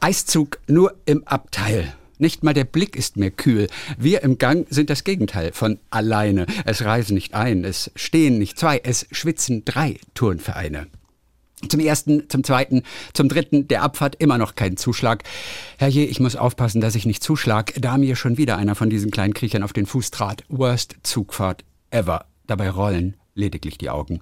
Eiszug 0.00 0.58
nur 0.66 0.94
im 1.04 1.26
Abteil. 1.26 1.94
Nicht 2.18 2.42
mal 2.42 2.54
der 2.54 2.64
Blick 2.64 2.96
ist 2.96 3.16
mehr 3.16 3.30
kühl. 3.30 3.66
Wir 3.98 4.22
im 4.22 4.38
Gang 4.38 4.66
sind 4.70 4.88
das 4.88 5.04
Gegenteil 5.04 5.52
von 5.52 5.78
alleine. 5.90 6.46
Es 6.64 6.82
reisen 6.82 7.14
nicht 7.14 7.34
ein, 7.34 7.64
es 7.64 7.90
stehen 7.94 8.38
nicht 8.38 8.58
zwei, 8.58 8.80
es 8.82 9.06
schwitzen 9.10 9.64
drei 9.64 9.98
Turnvereine. 10.14 10.86
Zum 11.68 11.80
ersten, 11.80 12.28
zum 12.28 12.44
zweiten, 12.44 12.82
zum 13.12 13.28
dritten, 13.28 13.66
der 13.68 13.82
Abfahrt 13.82 14.16
immer 14.18 14.38
noch 14.38 14.54
kein 14.54 14.76
Zuschlag. 14.76 15.24
Herrje, 15.78 16.04
ich 16.04 16.20
muss 16.20 16.36
aufpassen, 16.36 16.80
dass 16.80 16.94
ich 16.94 17.06
nicht 17.06 17.22
zuschlag, 17.22 17.72
da 17.78 17.96
mir 17.96 18.14
schon 18.14 18.36
wieder 18.36 18.56
einer 18.58 18.74
von 18.74 18.90
diesen 18.90 19.10
kleinen 19.10 19.34
Kriechern 19.34 19.62
auf 19.62 19.72
den 19.72 19.86
Fuß 19.86 20.10
trat. 20.10 20.44
Worst 20.48 20.96
Zugfahrt 21.02 21.64
ever. 21.90 22.26
Dabei 22.46 22.70
rollen 22.70 23.16
lediglich 23.34 23.78
die 23.78 23.90
Augen. 23.90 24.20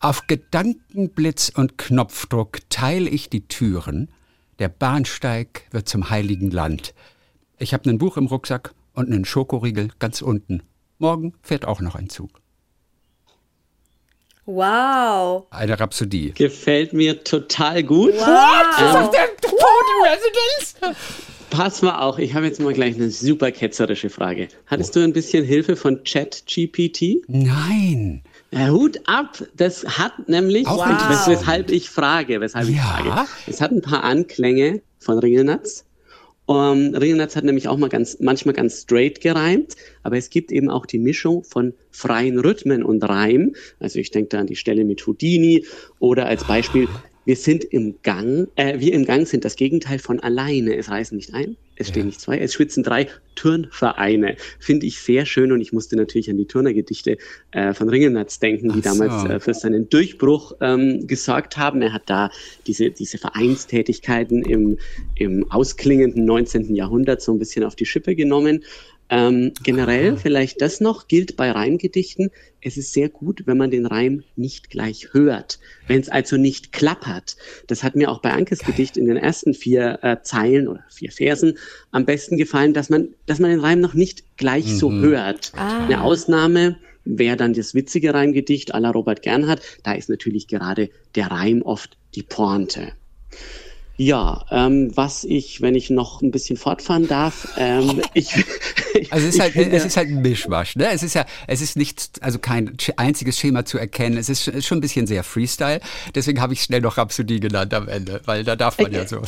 Auf 0.00 0.26
Gedankenblitz 0.26 1.50
und 1.54 1.78
Knopfdruck 1.78 2.58
teile 2.70 3.08
ich 3.08 3.30
die 3.30 3.46
Türen. 3.48 4.08
Der 4.58 4.68
Bahnsteig 4.68 5.66
wird 5.70 5.88
zum 5.88 6.10
heiligen 6.10 6.50
Land. 6.50 6.94
Ich 7.58 7.72
habe 7.72 7.88
ein 7.88 7.98
Buch 7.98 8.16
im 8.16 8.26
Rucksack 8.26 8.74
und 8.92 9.10
einen 9.10 9.24
Schokoriegel 9.24 9.88
ganz 9.98 10.22
unten. 10.22 10.62
Morgen 10.98 11.34
fährt 11.42 11.64
auch 11.64 11.80
noch 11.80 11.94
ein 11.94 12.08
Zug. 12.08 12.30
Wow. 14.46 15.46
Eine 15.50 15.80
Rhapsodie. 15.80 16.32
Gefällt 16.32 16.92
mir 16.92 17.24
total 17.24 17.82
gut. 17.82 18.12
Wow. 18.14 19.10
Pass 21.50 21.82
mal 21.82 22.00
auch, 22.00 22.18
ich 22.18 22.34
habe 22.34 22.46
jetzt 22.46 22.60
mal 22.60 22.74
gleich 22.74 22.96
eine 22.96 23.10
super 23.10 23.52
ketzerische 23.52 24.10
Frage. 24.10 24.48
Hattest 24.66 24.96
du 24.96 25.00
ein 25.00 25.12
bisschen 25.12 25.44
Hilfe 25.44 25.76
von 25.76 26.02
ChatGPT? 26.04 27.22
Nein. 27.28 28.22
Hut 28.54 29.00
ab, 29.06 29.42
das 29.56 29.84
hat 29.98 30.28
nämlich, 30.28 30.66
wes- 30.66 31.26
weshalb 31.28 31.70
ich 31.70 31.90
frage, 31.90 32.40
weshalb 32.40 32.68
ich 32.68 32.76
Ja. 32.76 32.82
frage. 32.82 33.28
Es 33.46 33.60
hat 33.60 33.72
ein 33.72 33.82
paar 33.82 34.04
Anklänge 34.04 34.82
von 34.98 35.18
Ringelnatz. 35.18 35.84
Um, 36.46 36.94
Ringelnatz 36.94 37.36
hat 37.36 37.44
nämlich 37.44 37.68
auch 37.68 37.78
mal 37.78 37.88
ganz, 37.88 38.18
manchmal 38.20 38.54
ganz 38.54 38.82
straight 38.82 39.22
gereimt, 39.22 39.76
aber 40.02 40.18
es 40.18 40.28
gibt 40.28 40.52
eben 40.52 40.68
auch 40.68 40.84
die 40.84 40.98
Mischung 40.98 41.42
von 41.42 41.72
freien 41.90 42.38
Rhythmen 42.38 42.82
und 42.82 43.02
Reim. 43.02 43.54
Also 43.80 43.98
ich 43.98 44.10
denke 44.10 44.28
da 44.28 44.40
an 44.40 44.46
die 44.46 44.56
Stelle 44.56 44.84
mit 44.84 45.06
Houdini 45.06 45.64
oder 46.00 46.26
als 46.26 46.44
Beispiel, 46.44 46.86
wir 47.24 47.36
sind 47.36 47.64
im 47.64 47.96
Gang, 48.02 48.48
äh, 48.56 48.80
wir 48.80 48.92
im 48.92 49.04
Gang 49.04 49.26
sind 49.26 49.44
das 49.44 49.56
Gegenteil 49.56 49.98
von 49.98 50.20
alleine. 50.20 50.76
Es 50.76 50.90
reisen 50.90 51.16
nicht 51.16 51.32
ein, 51.32 51.56
es 51.76 51.88
stehen 51.88 52.06
nicht 52.06 52.20
zwei, 52.20 52.38
es 52.38 52.52
schwitzen 52.54 52.82
drei 52.82 53.08
Turnvereine. 53.34 54.36
Finde 54.60 54.86
ich 54.86 55.00
sehr 55.00 55.26
schön 55.26 55.50
und 55.50 55.60
ich 55.60 55.72
musste 55.72 55.96
natürlich 55.96 56.30
an 56.30 56.36
die 56.36 56.46
Turnergedichte 56.46 57.18
äh, 57.50 57.72
von 57.74 57.88
Ringelnatz 57.88 58.38
denken, 58.38 58.72
die 58.72 58.80
so. 58.80 58.98
damals 58.98 59.28
äh, 59.28 59.40
für 59.40 59.54
seinen 59.54 59.88
Durchbruch 59.88 60.52
ähm, 60.60 61.06
gesorgt 61.06 61.56
haben. 61.56 61.82
Er 61.82 61.92
hat 61.92 62.04
da 62.06 62.30
diese, 62.66 62.90
diese 62.90 63.18
Vereinstätigkeiten 63.18 64.42
im, 64.42 64.78
im 65.16 65.50
ausklingenden 65.50 66.24
19. 66.24 66.74
Jahrhundert 66.74 67.22
so 67.22 67.32
ein 67.32 67.38
bisschen 67.38 67.64
auf 67.64 67.74
die 67.74 67.86
Schippe 67.86 68.14
genommen. 68.14 68.64
Ähm, 69.10 69.52
generell, 69.62 70.16
vielleicht 70.16 70.60
das 70.60 70.80
noch, 70.80 71.08
gilt 71.08 71.36
bei 71.36 71.50
Reimgedichten, 71.50 72.30
es 72.60 72.78
ist 72.78 72.94
sehr 72.94 73.10
gut, 73.10 73.42
wenn 73.46 73.58
man 73.58 73.70
den 73.70 73.84
Reim 73.84 74.24
nicht 74.36 74.70
gleich 74.70 75.08
hört. 75.12 75.58
Wenn 75.86 76.00
es 76.00 76.08
also 76.08 76.38
nicht 76.38 76.72
klappert. 76.72 77.36
Das 77.66 77.82
hat 77.82 77.94
mir 77.96 78.10
auch 78.10 78.22
bei 78.22 78.32
Ankes 78.32 78.60
Gedicht 78.60 78.96
in 78.96 79.06
den 79.06 79.18
ersten 79.18 79.52
vier 79.52 79.98
äh, 80.02 80.16
Zeilen 80.22 80.68
oder 80.68 80.82
vier 80.88 81.12
Versen 81.12 81.58
am 81.90 82.06
besten 82.06 82.38
gefallen, 82.38 82.72
dass 82.72 82.88
man, 82.88 83.08
dass 83.26 83.38
man 83.38 83.50
den 83.50 83.60
Reim 83.60 83.80
noch 83.80 83.94
nicht 83.94 84.36
gleich 84.38 84.64
so 84.64 84.90
hört. 84.90 85.52
Eine 85.56 86.00
Ausnahme 86.02 86.76
wäre 87.04 87.36
dann 87.36 87.52
das 87.52 87.74
witzige 87.74 88.14
Reimgedicht 88.14 88.74
à 88.74 88.80
la 88.80 88.90
Robert 88.90 89.20
Gernhardt. 89.20 89.60
Da 89.82 89.92
ist 89.92 90.08
natürlich 90.08 90.48
gerade 90.48 90.88
der 91.14 91.26
Reim 91.30 91.60
oft 91.60 91.98
die 92.14 92.22
Pointe. 92.22 92.92
Ja, 93.96 94.44
ähm, 94.50 94.90
was 94.96 95.22
ich, 95.22 95.60
wenn 95.60 95.76
ich 95.76 95.88
noch 95.88 96.20
ein 96.20 96.32
bisschen 96.32 96.56
fortfahren 96.56 97.06
darf, 97.06 97.48
ähm, 97.56 98.02
ich, 98.14 98.34
Also 99.10 99.28
es 99.28 99.34
ist, 99.36 99.40
halt, 99.40 99.52
finde- 99.52 99.76
es 99.76 99.84
ist 99.84 99.96
halt 99.96 100.08
ein 100.08 100.20
Mischmasch. 100.20 100.74
Ne? 100.74 100.88
Es 100.92 101.04
ist 101.04 101.14
ja, 101.14 101.24
es 101.46 101.60
ist 101.60 101.76
nicht, 101.76 102.10
also 102.20 102.40
kein 102.40 102.76
einziges 102.96 103.38
Schema 103.38 103.64
zu 103.64 103.78
erkennen. 103.78 104.16
Es 104.16 104.28
ist 104.28 104.48
sch- 104.48 104.62
schon 104.62 104.78
ein 104.78 104.80
bisschen 104.80 105.06
sehr 105.06 105.22
Freestyle. 105.22 105.80
Deswegen 106.12 106.40
habe 106.40 106.52
ich 106.54 106.62
schnell 106.62 106.80
noch 106.80 106.96
Rhapsodie 106.98 107.38
genannt 107.38 107.72
am 107.72 107.86
Ende, 107.86 108.20
weil 108.24 108.42
da 108.42 108.56
darf 108.56 108.78
man 108.80 108.92
ja 108.92 109.06
so. 109.06 109.18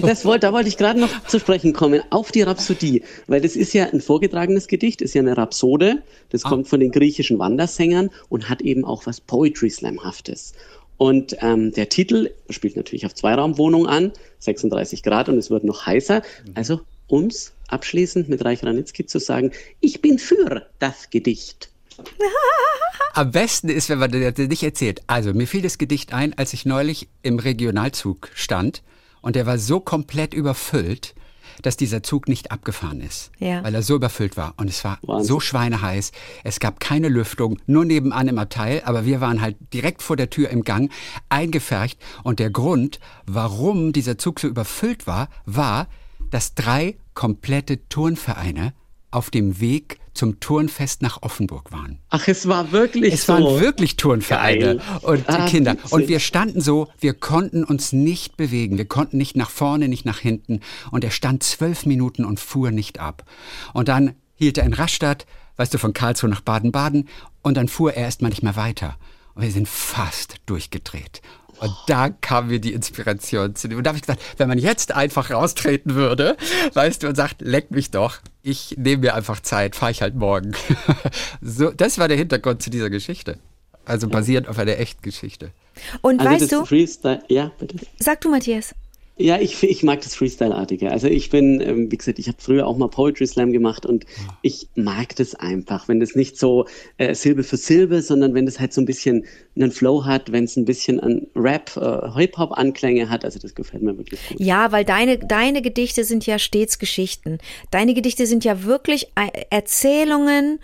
Das 0.00 0.24
wollte, 0.24 0.46
da 0.46 0.52
wollte 0.54 0.70
ich 0.70 0.78
gerade 0.78 0.98
noch 0.98 1.10
zu 1.26 1.38
sprechen 1.38 1.74
kommen, 1.74 2.00
auf 2.08 2.32
die 2.32 2.40
Rhapsodie, 2.40 3.02
weil 3.26 3.42
das 3.42 3.54
ist 3.54 3.74
ja 3.74 3.84
ein 3.92 4.00
vorgetragenes 4.00 4.66
Gedicht, 4.66 5.02
ist 5.02 5.14
ja 5.14 5.20
eine 5.20 5.36
Rhapsode, 5.36 6.02
das 6.30 6.42
kommt 6.42 6.68
von 6.68 6.80
den 6.80 6.90
griechischen 6.90 7.38
Wandersängern 7.38 8.08
und 8.30 8.48
hat 8.48 8.62
eben 8.62 8.86
auch 8.86 9.04
was 9.04 9.20
Poetry 9.20 9.68
Slamhaftes. 9.68 10.54
Und 11.00 11.38
ähm, 11.40 11.72
der 11.72 11.88
Titel 11.88 12.30
spielt 12.50 12.76
natürlich 12.76 13.06
auf 13.06 13.14
Zweiraumwohnung 13.14 13.86
an, 13.86 14.12
36 14.40 15.02
Grad 15.02 15.30
und 15.30 15.38
es 15.38 15.48
wird 15.48 15.64
noch 15.64 15.86
heißer. 15.86 16.20
Also 16.52 16.82
uns 17.06 17.54
abschließend 17.68 18.28
mit 18.28 18.44
Reich 18.44 18.62
Ranitzky 18.62 19.06
zu 19.06 19.18
sagen, 19.18 19.52
ich 19.80 20.02
bin 20.02 20.18
für 20.18 20.66
das 20.78 21.08
Gedicht. 21.08 21.70
Am 23.14 23.30
besten 23.30 23.70
ist, 23.70 23.88
wenn 23.88 23.98
man 23.98 24.12
das 24.12 24.36
nicht 24.36 24.62
erzählt. 24.62 25.00
Also, 25.06 25.32
mir 25.32 25.46
fiel 25.46 25.62
das 25.62 25.78
Gedicht 25.78 26.12
ein, 26.12 26.36
als 26.36 26.52
ich 26.52 26.66
neulich 26.66 27.08
im 27.22 27.38
Regionalzug 27.38 28.28
stand 28.34 28.82
und 29.22 29.36
der 29.36 29.46
war 29.46 29.56
so 29.56 29.80
komplett 29.80 30.34
überfüllt, 30.34 31.14
dass 31.62 31.76
dieser 31.76 32.02
Zug 32.02 32.28
nicht 32.28 32.50
abgefahren 32.50 33.00
ist, 33.00 33.30
Ja. 33.38 33.62
weil 33.64 33.74
er 33.74 33.82
so 33.82 33.96
überfüllt 33.96 34.36
war. 34.36 34.54
Und 34.56 34.68
es 34.68 34.84
war 34.84 34.98
Wahnsinn. 35.02 35.26
so 35.28 35.40
schweineheiß. 35.40 36.12
Es 36.44 36.60
gab 36.60 36.80
keine 36.80 37.08
Lüftung, 37.08 37.58
nur 37.66 37.84
nebenan 37.84 38.28
im 38.28 38.38
Abteil, 38.38 38.82
aber 38.84 39.04
wir 39.04 39.20
waren 39.20 39.40
halt 39.40 39.56
direkt 39.72 40.02
vor 40.02 40.16
der 40.16 40.30
Tür 40.30 40.50
im 40.50 40.64
Gang 40.64 40.90
eingefercht. 41.28 41.98
Und 42.22 42.38
der 42.38 42.50
Grund, 42.50 43.00
warum 43.26 43.92
dieser 43.92 44.18
Zug 44.18 44.40
so 44.40 44.48
überfüllt 44.48 45.06
war, 45.06 45.28
war, 45.46 45.86
dass 46.30 46.54
drei 46.54 46.96
komplette 47.14 47.88
Turnvereine 47.88 48.72
auf 49.10 49.30
dem 49.30 49.60
Weg 49.60 49.98
zum 50.14 50.40
Turnfest 50.40 51.02
nach 51.02 51.22
Offenburg 51.22 51.72
waren. 51.72 51.98
Ach, 52.10 52.26
es 52.28 52.46
war 52.48 52.72
wirklich 52.72 53.12
Es 53.14 53.26
so. 53.26 53.32
waren 53.32 53.60
wirklich 53.60 53.96
Turnvereine 53.96 54.76
Geil. 54.76 54.80
und 55.02 55.28
Ah, 55.28 55.46
Kinder. 55.46 55.76
Und 55.90 56.08
wir 56.08 56.20
standen 56.20 56.60
so, 56.60 56.88
wir 56.98 57.14
konnten 57.14 57.64
uns 57.64 57.92
nicht 57.92 58.36
bewegen. 58.36 58.76
Wir 58.76 58.86
konnten 58.86 59.16
nicht 59.18 59.36
nach 59.36 59.50
vorne, 59.50 59.88
nicht 59.88 60.04
nach 60.04 60.18
hinten. 60.18 60.60
Und 60.90 61.04
er 61.04 61.10
stand 61.10 61.42
zwölf 61.42 61.86
Minuten 61.86 62.24
und 62.24 62.40
fuhr 62.40 62.70
nicht 62.70 62.98
ab. 62.98 63.24
Und 63.72 63.88
dann 63.88 64.14
hielt 64.34 64.58
er 64.58 64.64
in 64.64 64.74
Rastatt, 64.74 65.26
weißt 65.56 65.72
du, 65.74 65.78
von 65.78 65.92
Karlsruhe 65.92 66.30
nach 66.30 66.40
Baden-Baden. 66.40 67.08
Und 67.42 67.56
dann 67.56 67.68
fuhr 67.68 67.92
er 67.94 68.04
erstmal 68.04 68.30
nicht 68.30 68.42
mehr 68.42 68.56
weiter. 68.56 68.96
Und 69.34 69.42
wir 69.44 69.50
sind 69.52 69.68
fast 69.68 70.36
durchgedreht. 70.46 71.22
Und 71.60 71.74
da 71.86 72.08
kam 72.08 72.48
mir 72.48 72.58
die 72.58 72.72
Inspiration 72.72 73.54
zu 73.54 73.68
dem. 73.68 73.78
Und 73.78 73.84
da 73.84 73.88
habe 73.90 73.98
ich 73.98 74.02
gesagt, 74.02 74.22
wenn 74.38 74.48
man 74.48 74.58
jetzt 74.58 74.92
einfach 74.92 75.30
raustreten 75.30 75.94
würde, 75.94 76.36
weißt 76.72 77.02
du, 77.02 77.08
und 77.08 77.16
sagt, 77.16 77.42
leck 77.42 77.70
mich 77.70 77.90
doch, 77.90 78.18
ich 78.42 78.76
nehme 78.78 79.02
mir 79.02 79.14
einfach 79.14 79.40
Zeit, 79.40 79.76
fahre 79.76 79.92
ich 79.92 80.02
halt 80.02 80.14
morgen. 80.14 80.52
so, 81.42 81.70
das 81.70 81.98
war 81.98 82.08
der 82.08 82.16
Hintergrund 82.16 82.62
zu 82.62 82.70
dieser 82.70 82.90
Geschichte. 82.90 83.38
Also 83.84 84.08
basierend 84.08 84.48
auf 84.48 84.58
einer 84.58 84.78
echten 84.78 85.02
Geschichte. 85.02 85.52
Und 86.00 86.20
also 86.20 86.32
weißt 86.32 86.52
du, 86.52 86.64
Freestyle, 86.64 87.22
ja, 87.28 87.50
bitte. 87.58 87.76
sag 87.98 88.20
du 88.20 88.30
Matthias. 88.30 88.74
Ja, 89.20 89.38
ich, 89.38 89.62
ich 89.62 89.82
mag 89.82 90.00
das 90.00 90.14
Freestyle-artige. 90.14 90.90
Also 90.90 91.06
ich 91.06 91.28
bin, 91.28 91.60
ähm, 91.60 91.92
wie 91.92 91.96
gesagt, 91.98 92.18
ich 92.18 92.26
habe 92.28 92.38
früher 92.40 92.66
auch 92.66 92.78
mal 92.78 92.88
Poetry 92.88 93.26
Slam 93.26 93.52
gemacht 93.52 93.84
und 93.84 94.06
ich 94.40 94.68
mag 94.76 95.14
das 95.16 95.34
einfach, 95.34 95.88
wenn 95.88 96.00
das 96.00 96.14
nicht 96.14 96.38
so 96.38 96.66
äh, 96.96 97.14
Silbe 97.14 97.42
für 97.42 97.58
Silbe, 97.58 98.00
sondern 98.00 98.32
wenn 98.32 98.46
das 98.46 98.58
halt 98.58 98.72
so 98.72 98.80
ein 98.80 98.86
bisschen 98.86 99.26
einen 99.56 99.72
Flow 99.72 100.06
hat, 100.06 100.32
wenn 100.32 100.44
es 100.44 100.56
ein 100.56 100.64
bisschen 100.64 101.00
an 101.00 101.26
Rap, 101.36 101.76
äh, 101.76 102.18
Hip-Hop-Anklänge 102.18 103.10
hat. 103.10 103.24
Also 103.24 103.38
das 103.38 103.54
gefällt 103.54 103.82
mir 103.82 103.96
wirklich 103.98 104.20
gut. 104.26 104.40
Ja, 104.40 104.72
weil 104.72 104.84
deine, 104.86 105.18
deine 105.18 105.60
Gedichte 105.60 106.04
sind 106.04 106.26
ja 106.26 106.38
stets 106.38 106.78
Geschichten. 106.78 107.38
Deine 107.70 107.92
Gedichte 107.92 108.26
sind 108.26 108.44
ja 108.44 108.64
wirklich 108.64 109.08
äh, 109.16 109.44
Erzählungen, 109.50 110.60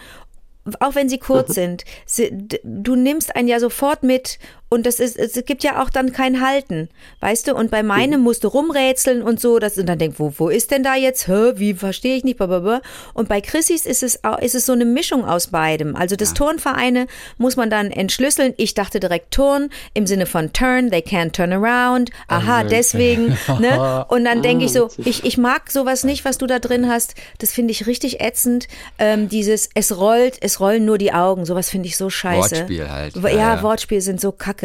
auch 0.80 0.94
wenn 0.94 1.08
sie 1.08 1.18
kurz 1.18 1.54
sind. 1.54 1.84
Sie, 2.06 2.30
du 2.64 2.96
nimmst 2.96 3.36
einen 3.36 3.48
ja 3.48 3.60
sofort 3.60 4.02
mit 4.02 4.38
und 4.68 4.85
das 4.85 4.99
ist, 4.99 5.16
es 5.16 5.32
gibt 5.44 5.62
ja 5.62 5.80
auch 5.80 5.90
dann 5.90 6.12
kein 6.12 6.44
Halten, 6.44 6.88
weißt 7.20 7.46
du? 7.46 7.54
Und 7.54 7.70
bei 7.70 7.85
meinem 7.85 8.20
musst 8.20 8.42
du 8.42 8.49
rumrätseln 8.49 9.23
und 9.23 9.40
so, 9.40 9.61
das, 9.61 9.78
und 9.78 9.87
dann 9.87 9.99
denk, 9.99 10.18
wo, 10.18 10.32
wo 10.38 10.49
ist 10.49 10.73
denn 10.73 10.82
da 10.82 10.96
jetzt? 10.96 11.28
Hä, 11.28 11.52
wie 11.54 11.75
verstehe 11.75 12.16
ich 12.16 12.25
nicht? 12.25 12.37
Blablabla. 12.37 12.82
Und 13.14 13.28
bei 13.28 13.40
Chrissys 13.40 13.87
ist 13.87 14.02
es, 14.02 14.18
ist 14.40 14.54
es 14.56 14.66
so 14.66 14.73
eine 14.73 14.85
Mischung 14.85 15.25
aus 15.25 15.49
beidem. 15.49 15.94
Also 15.94 16.16
das 16.16 16.35
Turnvereine 16.35 17.06
muss 17.38 17.54
man 17.56 17.70
dann 17.70 17.92
entschlüsseln. 17.92 18.54
Ich 18.56 18.75
dachte 18.75 18.99
direkt 18.99 19.30
Turn 19.30 19.70
im 19.94 20.06
Sinne 20.08 20.26
von 20.26 20.52
Turn, 20.52 20.90
they 20.90 21.00
can't 21.00 21.30
turn 21.30 21.52
around. 21.52 22.11
Aha, 22.28 22.64
deswegen. 22.64 23.37
Ne? 23.61 24.04
Und 24.08 24.25
dann 24.25 24.42
denke 24.42 24.64
ich 24.64 24.73
so, 24.73 24.90
ich, 24.99 25.25
ich 25.25 25.38
mag 25.38 25.70
sowas 25.70 26.04
nicht, 26.04 26.25
was 26.25 26.37
du 26.37 26.46
da 26.46 26.58
drin 26.58 26.88
hast. 26.88 27.14
Das 27.38 27.52
finde 27.52 27.70
ich 27.70 27.87
richtig 27.87 28.20
ätzend. 28.20 28.66
Ähm, 28.99 29.28
dieses, 29.28 29.70
es 29.75 29.96
rollt, 29.96 30.38
es 30.40 30.61
rollen 30.61 30.85
nur 30.85 30.99
die 30.99 31.12
Augen. 31.12 31.44
Sowas 31.46 31.70
finde 31.70 31.88
ich 31.88 31.96
so 31.96 32.11
scheiße. 32.11 32.56
Wortspiel 32.56 32.90
halt. 32.90 33.16
Ja, 33.16 33.28
Ja, 33.28 33.37
ja. 33.37 33.62
Wortspiel 33.62 34.00
sind 34.00 34.20
so 34.20 34.32
kacke. 34.32 34.55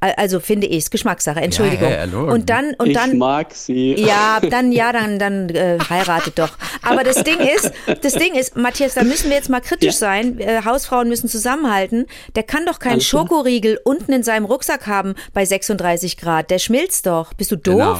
Al- 0.00 0.14
Also 0.16 0.40
finde 0.40 0.66
ich 0.66 0.84
es. 0.84 0.90
Geschmackssache. 0.90 1.40
Entschuldigung. 1.40 1.88
Ja, 1.90 2.04
ja, 2.04 2.04
ja, 2.06 2.18
und 2.18 2.50
dann, 2.50 2.74
und 2.78 2.88
ich 2.88 2.94
dann. 2.96 3.18
mag 3.18 3.54
sie. 3.54 3.94
Ja, 3.94 4.40
dann, 4.40 4.72
ja, 4.72 4.92
dann, 4.92 5.18
dann 5.18 5.48
äh, 5.50 5.78
heiratet 5.88 6.38
doch. 6.38 6.50
Aber 6.82 7.04
das 7.04 7.22
Ding 7.24 7.38
ist, 7.38 7.70
das 8.02 8.14
Ding 8.14 8.34
ist, 8.34 8.56
Matthias, 8.56 8.94
da 8.94 9.04
müssen 9.04 9.28
wir 9.30 9.36
jetzt 9.36 9.48
mal 9.50 9.60
kritisch 9.60 9.86
Ja. 9.86 9.92
sein. 9.92 10.38
Äh, 10.40 10.62
Hausfrauen 10.64 11.08
müssen 11.08 11.28
zusammenhalten. 11.28 12.06
Der 12.36 12.42
kann 12.42 12.64
doch 12.66 12.78
keinen. 12.78 13.00
Schokoriegel 13.00 13.78
unten 13.84 14.12
in 14.12 14.22
seinem 14.22 14.44
Rucksack 14.44 14.86
haben 14.86 15.14
bei 15.32 15.44
36 15.44 16.16
Grad. 16.16 16.50
Der 16.50 16.58
schmilzt 16.58 17.06
doch. 17.06 17.32
Bist 17.34 17.50
du 17.50 17.56
doof? 17.56 17.74
Genau. 17.76 17.98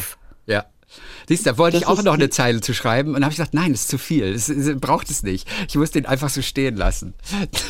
Siehst 1.29 1.45
du, 1.47 1.51
da 1.51 1.59
wollte 1.59 1.79
Das 1.79 1.83
ich 1.83 1.89
auch 1.89 2.03
noch 2.03 2.15
eine 2.15 2.31
Zeile 2.31 2.61
zu 2.61 2.73
schreiben 2.73 3.15
und 3.15 3.23
habe 3.23 3.33
ich 3.33 3.37
gesagt, 3.37 3.55
nein, 3.55 3.73
das 3.73 3.83
ist 3.83 3.89
zu 3.89 3.99
viel. 3.99 4.33
Das, 4.33 4.47
das 4.47 4.81
braucht 4.81 5.11
es 5.11 5.23
nicht. 5.23 5.47
Ich 5.69 5.75
muss 5.77 5.91
den 5.91 6.07
einfach 6.07 6.31
so 6.31 6.43
stehen 6.43 6.77
lassen. 6.77 7.15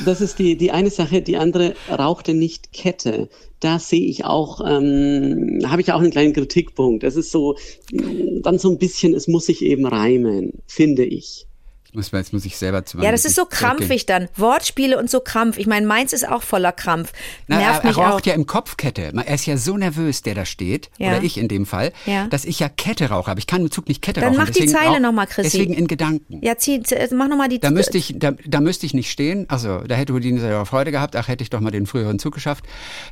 Das 0.04 0.20
ist 0.20 0.38
die, 0.38 0.56
die 0.56 0.70
eine 0.70 0.90
Sache. 0.90 1.22
Die 1.22 1.36
andere 1.36 1.74
rauchte 1.90 2.34
nicht 2.34 2.72
Kette. 2.72 3.28
Da 3.60 3.80
sehe 3.80 4.06
ich 4.06 4.24
auch, 4.24 4.60
ähm, 4.64 5.60
habe 5.66 5.82
ich 5.82 5.92
auch 5.92 6.00
einen 6.00 6.12
kleinen 6.12 6.32
Kritikpunkt. 6.32 7.02
Das 7.02 7.16
ist 7.16 7.32
so, 7.32 7.56
mh, 7.90 8.42
dann 8.42 8.58
so 8.58 8.70
ein 8.70 8.78
bisschen, 8.78 9.14
es 9.14 9.26
muss 9.26 9.46
sich 9.46 9.62
eben 9.62 9.84
reimen, 9.84 10.52
finde 10.66 11.04
ich. 11.04 11.47
Muss 11.94 12.12
man, 12.12 12.20
jetzt 12.20 12.34
muss 12.34 12.44
ich 12.44 12.58
selber 12.58 12.84
zu 12.84 12.98
Ja, 12.98 13.10
das 13.10 13.24
ist 13.24 13.34
so 13.34 13.46
krampfig 13.46 14.04
dann. 14.04 14.28
Wortspiele 14.36 14.98
und 14.98 15.08
so 15.10 15.20
Krampf. 15.20 15.56
Ich 15.56 15.66
meine, 15.66 15.86
meins 15.86 16.12
ist 16.12 16.28
auch 16.28 16.42
voller 16.42 16.70
Krampf. 16.70 17.12
Na, 17.46 17.56
Nervt 17.56 17.82
er, 17.82 17.88
mich 17.88 17.96
er 17.96 18.04
auch. 18.08 18.12
raucht 18.14 18.26
ja 18.26 18.34
im 18.34 18.46
Kopf 18.46 18.76
Kette. 18.76 19.10
Er 19.14 19.34
ist 19.34 19.46
ja 19.46 19.56
so 19.56 19.76
nervös, 19.78 20.20
der 20.22 20.34
da 20.34 20.44
steht, 20.44 20.90
Ja. 20.98 21.08
oder 21.08 21.22
ich 21.22 21.38
in 21.38 21.48
dem 21.48 21.64
Fall, 21.64 21.92
Ja. 22.04 22.26
dass 22.26 22.44
ich 22.44 22.60
ja 22.60 22.68
Kette 22.68 23.08
rauche. 23.08 23.30
Aber 23.30 23.38
ich 23.38 23.46
kann 23.46 23.62
im 23.62 23.70
Zug 23.70 23.88
nicht 23.88 24.02
Kette 24.02 24.20
Dann 24.20 24.34
rauchen. 24.34 24.44
mach 24.44 24.50
die 24.50 24.66
Zeile 24.66 24.96
rauch- 24.96 24.98
noch 25.00 25.12
mal, 25.12 25.26
Chrissy. 25.26 25.50
Deswegen 25.58 25.72
in 25.72 25.86
Gedanken. 25.86 26.40
Ja, 26.42 26.58
zieh, 26.58 26.82
zieh- 26.82 26.96
mach 27.14 27.26
nochmal 27.28 27.48
die 27.48 27.58
Da 27.58 27.70
müsste 27.70 27.96
ich, 27.96 28.14
da, 28.18 28.32
da 28.46 28.60
müsste 28.60 28.84
ich 28.84 28.92
nicht 28.92 29.10
stehen. 29.10 29.46
Also 29.48 29.78
da 29.80 29.94
hätte 29.94 30.12
Houdini 30.12 30.40
selber 30.40 30.66
Freude 30.66 30.90
gehabt. 30.92 31.16
Ach, 31.16 31.26
hätte 31.28 31.42
ich 31.42 31.48
doch 31.48 31.60
mal 31.60 31.70
den 31.70 31.86
früheren 31.86 32.18
Zug 32.18 32.34
geschafft. 32.34 32.64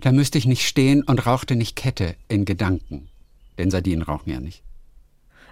Da 0.02 0.12
müsste 0.12 0.36
ich 0.36 0.44
nicht 0.44 0.66
stehen 0.68 1.02
und 1.02 1.24
rauchte 1.26 1.56
nicht 1.56 1.76
Kette 1.76 2.14
in 2.28 2.44
Gedanken. 2.44 3.08
Denn 3.58 3.70
Sardinen 3.70 4.02
rauchen 4.02 4.30
ja 4.30 4.38
nicht. 4.38 4.62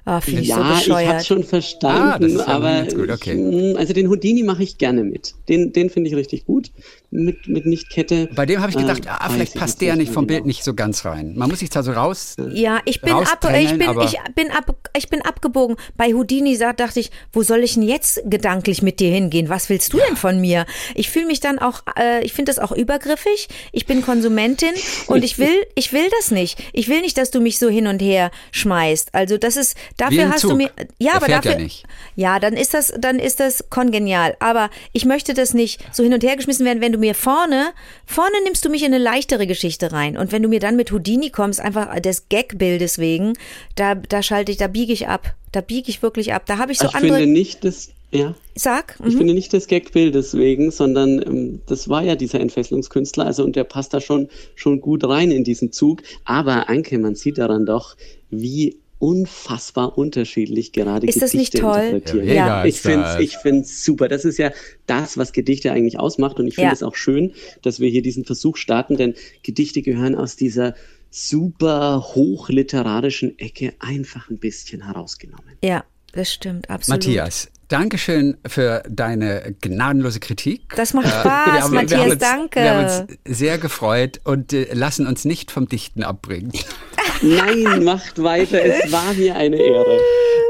Ah, 0.07 0.21
finde 0.21 0.43
ich 0.43 0.49
so 0.49 0.61
Ja, 0.61 0.73
ich 0.73 0.79
bescheuert. 0.81 1.09
habe 1.15 1.25
schon 1.25 1.39
Ah, 1.41 1.47
verstanden, 1.47 2.39
ja 2.39 2.47
aber 2.47 2.85
gut, 2.85 3.11
okay. 3.11 3.71
ich, 3.71 3.77
also 3.79 3.93
den 3.95 4.09
Houdini 4.11 4.43
mache 4.43 4.63
ich 4.63 4.77
gerne 4.77 5.03
mit. 5.03 5.35
Den, 5.49 5.73
den 5.73 5.89
finde 5.91 6.11
ich 6.11 6.17
richtig 6.17 6.45
gut. 6.45 6.71
Mit, 7.17 7.47
mit 7.47 7.65
Nicht-Kette. 7.65 8.29
Bei 8.35 8.45
dem 8.45 8.61
habe 8.61 8.71
ich 8.71 8.77
gedacht, 8.77 9.07
äh, 9.07 9.09
ah, 9.09 9.29
vielleicht 9.31 9.55
ich 9.55 9.61
passt 9.61 9.81
der 9.81 9.95
nicht 9.95 10.13
vom 10.13 10.27
Bild 10.27 10.41
genau. 10.41 10.49
nicht 10.49 10.65
so 10.65 10.75
ganz 10.75 11.05
rein. 11.05 11.35
Man 11.37 11.49
muss 11.49 11.61
sich 11.61 11.71
da 11.71 11.85
so 11.85 11.93
raus. 11.93 12.35
Ja, 12.51 12.81
ich 12.87 13.01
bin 13.01 13.13
ab, 13.15 13.39
ich 13.57 13.71
bin, 13.71 13.83
ich 14.03 14.19
bin 14.35 14.51
ab, 14.51 14.77
ich 14.97 15.09
bin 15.09 15.23
abgebogen. 15.23 15.77
Bei 15.97 16.13
Houdini 16.13 16.57
sagt, 16.57 16.81
dachte 16.81 16.99
ich, 16.99 17.13
wo 17.33 17.45
soll 17.45 17.61
ich 17.61 17.75
denn 17.75 17.85
jetzt 17.85 18.21
gedanklich 18.25 18.83
mit 18.83 18.99
dir 18.99 19.13
hingehen? 19.13 19.49
Was 19.49 19.69
willst 19.69 19.93
du 19.93 19.99
denn 19.99 20.17
von 20.17 20.41
mir? 20.41 20.67
Ich 20.97 21.09
fühle 21.09 21.27
mich 21.27 21.39
dann 21.39 21.61
auch, 21.61 21.83
äh, 21.97 22.25
ich 22.25 22.33
finde 22.33 22.51
das 22.51 22.59
auch 22.59 22.73
übergriffig. 22.73 23.47
Ich 23.71 23.87
bin 23.87 24.03
Konsumentin 24.03 24.75
und 25.07 25.23
ich 25.23 25.39
will, 25.39 25.55
ich 25.77 25.93
will 25.93 26.09
das 26.19 26.33
nicht. 26.33 26.59
Ich 26.73 26.89
will 26.89 27.01
nicht, 27.01 27.17
dass 27.17 27.31
du 27.31 27.41
mich 27.41 27.61
so 27.61 27.69
hin 27.69 27.87
und 27.87 28.03
her 28.03 28.33
schmeißt. 28.51 29.15
Also 29.15 29.39
das 29.39 29.57
ist, 29.57 29.77
dafür 29.99 30.31
hast 30.31 30.43
du 30.43 30.49
Zug. 30.49 30.57
mir, 30.57 30.71
ja, 30.99 31.13
Der 31.13 31.15
aber 31.15 31.27
fährt 31.27 31.45
ja 31.45 31.51
dafür, 31.53 31.63
nicht. 31.63 31.85
ja, 32.17 32.41
dann 32.41 32.55
ist 32.55 32.75
das, 32.75 32.93
dann 32.99 33.21
ist 33.21 33.39
das 33.39 33.71
kongenial. 33.71 34.35
Aber 34.41 34.69
ich 34.93 35.05
möchte 35.05 35.33
das 35.33 35.55
nicht 35.55 35.81
so 35.93 36.03
hin 36.03 36.13
und 36.13 36.25
her 36.25 36.35
geschmissen 36.35 36.67
werden, 36.67 36.81
wenn 36.81 36.91
du 36.91 37.04
mir 37.05 37.15
vorne, 37.15 37.73
vorne 38.07 38.37
nimmst 38.45 38.65
du 38.65 38.71
mich 38.71 38.83
in 38.83 38.95
eine 38.95 39.03
leichtere 39.03 39.47
Geschichte 39.47 39.93
rein. 39.93 40.17
Und 40.17 40.33
wenn 40.33 40.43
du 40.43 40.49
mir 40.49 40.61
dann 40.61 40.77
mit 40.77 40.91
Houdini 40.91 41.31
kommst, 41.31 41.61
einfach 41.61 42.01
des 42.01 42.29
Gag-Bildes 42.29 42.99
wegen, 42.99 43.35
da, 43.77 43.95
da 43.95 44.23
schalte 44.23 44.51
ich, 44.53 44.59
da 44.59 44.69
biege 44.69 44.93
ich 44.93 45.07
ab. 45.07 45.35
Da 45.53 45.61
biege 45.61 45.91
ich 45.91 46.03
wirklich 46.03 46.33
ab. 46.33 46.45
Da 46.47 46.59
habe 46.59 46.73
ich 46.73 46.79
so 46.79 46.89
ich 46.89 46.95
andere. 46.95 47.19
finde 47.19 47.33
nicht, 47.33 47.65
dass, 47.65 47.91
ja, 48.11 48.35
Sag. 48.55 48.97
ich 49.07 49.15
Mhm. 49.15 49.19
finde 49.19 49.35
nicht 49.35 49.53
das 49.53 49.67
Gagbild 49.67 50.15
deswegen, 50.15 50.71
sondern 50.71 51.21
ähm, 51.23 51.61
das 51.67 51.89
war 51.89 52.03
ja 52.03 52.17
dieser 52.17 52.41
Entfesselungskünstler, 52.41 53.27
also 53.27 53.45
und 53.45 53.55
der 53.57 53.65
passt 53.65 53.93
da 53.93 54.01
schon, 54.01 54.29
schon 54.55 54.81
gut 54.81 55.05
rein 55.05 55.31
in 55.31 55.45
diesen 55.45 55.73
Zug. 55.73 56.03
Aber 56.25 56.69
Anke, 56.69 56.99
man 56.99 57.15
sieht 57.15 57.39
daran 57.39 57.67
doch, 57.67 57.97
wie 58.31 58.79
unfassbar 58.99 59.99
unterschiedlich 59.99 60.73
gerade 60.73 61.07
Ist 61.07 61.21
das 61.21 61.33
Gedichte 61.33 61.59
nicht 61.59 61.65
toll? 61.65 61.81
interpretieren. 61.81 62.27
Ja, 62.29 62.45
mega 62.45 62.65
ich 62.65 62.81
finde 62.81 63.03
das. 63.05 63.21
ich 63.21 63.37
find's 63.37 63.85
super. 63.85 64.09
Das 64.09 64.25
ist 64.25 64.39
ja 64.39 64.51
das, 64.87 65.19
was 65.19 65.33
Gedichte 65.33 65.73
eigentlich 65.73 65.99
ausmacht. 65.99 66.39
Und 66.41 66.47
ich 66.47 66.55
finde 66.55 66.69
Ja. 66.69 66.73
es 66.73 66.83
auch 66.83 66.95
schön, 66.97 67.33
dass 67.63 67.81
wir 67.81 67.89
hier 67.91 68.03
diesen 68.03 68.25
Versuch 68.25 68.57
starten, 68.57 68.97
denn 68.97 69.15
Gedichte 69.43 69.83
gehören 69.83 70.15
aus 70.15 70.37
dieser 70.37 70.75
super 71.11 72.03
hochliterarischen 72.15 73.39
Ecke 73.39 73.75
einfach 73.79 74.31
ein 74.31 74.39
bisschen 74.39 74.85
herausgenommen. 74.85 75.57
Ja, 75.63 75.85
das 76.13 76.33
stimmt, 76.33 76.71
absolut. 76.71 77.05
Matthias, 77.05 77.49
Dankeschön 77.69 78.37
für 78.47 78.83
deine 78.89 79.55
gnadenlose 79.61 80.21
Kritik. 80.21 80.63
Das 80.77 80.95
macht 80.95 81.07
Äh, 81.07 81.11
Spaß, 81.11 81.25
wir 81.25 81.53
haben- 81.63 81.73
wir 81.73 81.81
Matthias, 81.81 82.01
haben 82.01 82.11
uns, 82.11 82.19
danke. 82.21 82.61
Wir 82.61 82.71
haben 82.75 82.85
uns 82.85 83.39
sehr 83.39 83.59
gefreut 83.59 84.21
und 84.25 84.53
äh, 84.53 84.73
lassen 84.73 85.07
uns 85.07 85.25
nicht 85.25 85.51
vom 85.51 85.69
Dichten 85.69 86.03
abbringen. 86.03 86.53
Nein, 87.23 87.85
macht 87.85 88.23
weiter. 88.23 88.63
Es 88.63 88.91
war 88.93 89.13
mir 89.15 89.37
eine 89.37 89.57
Ehre. 89.57 89.99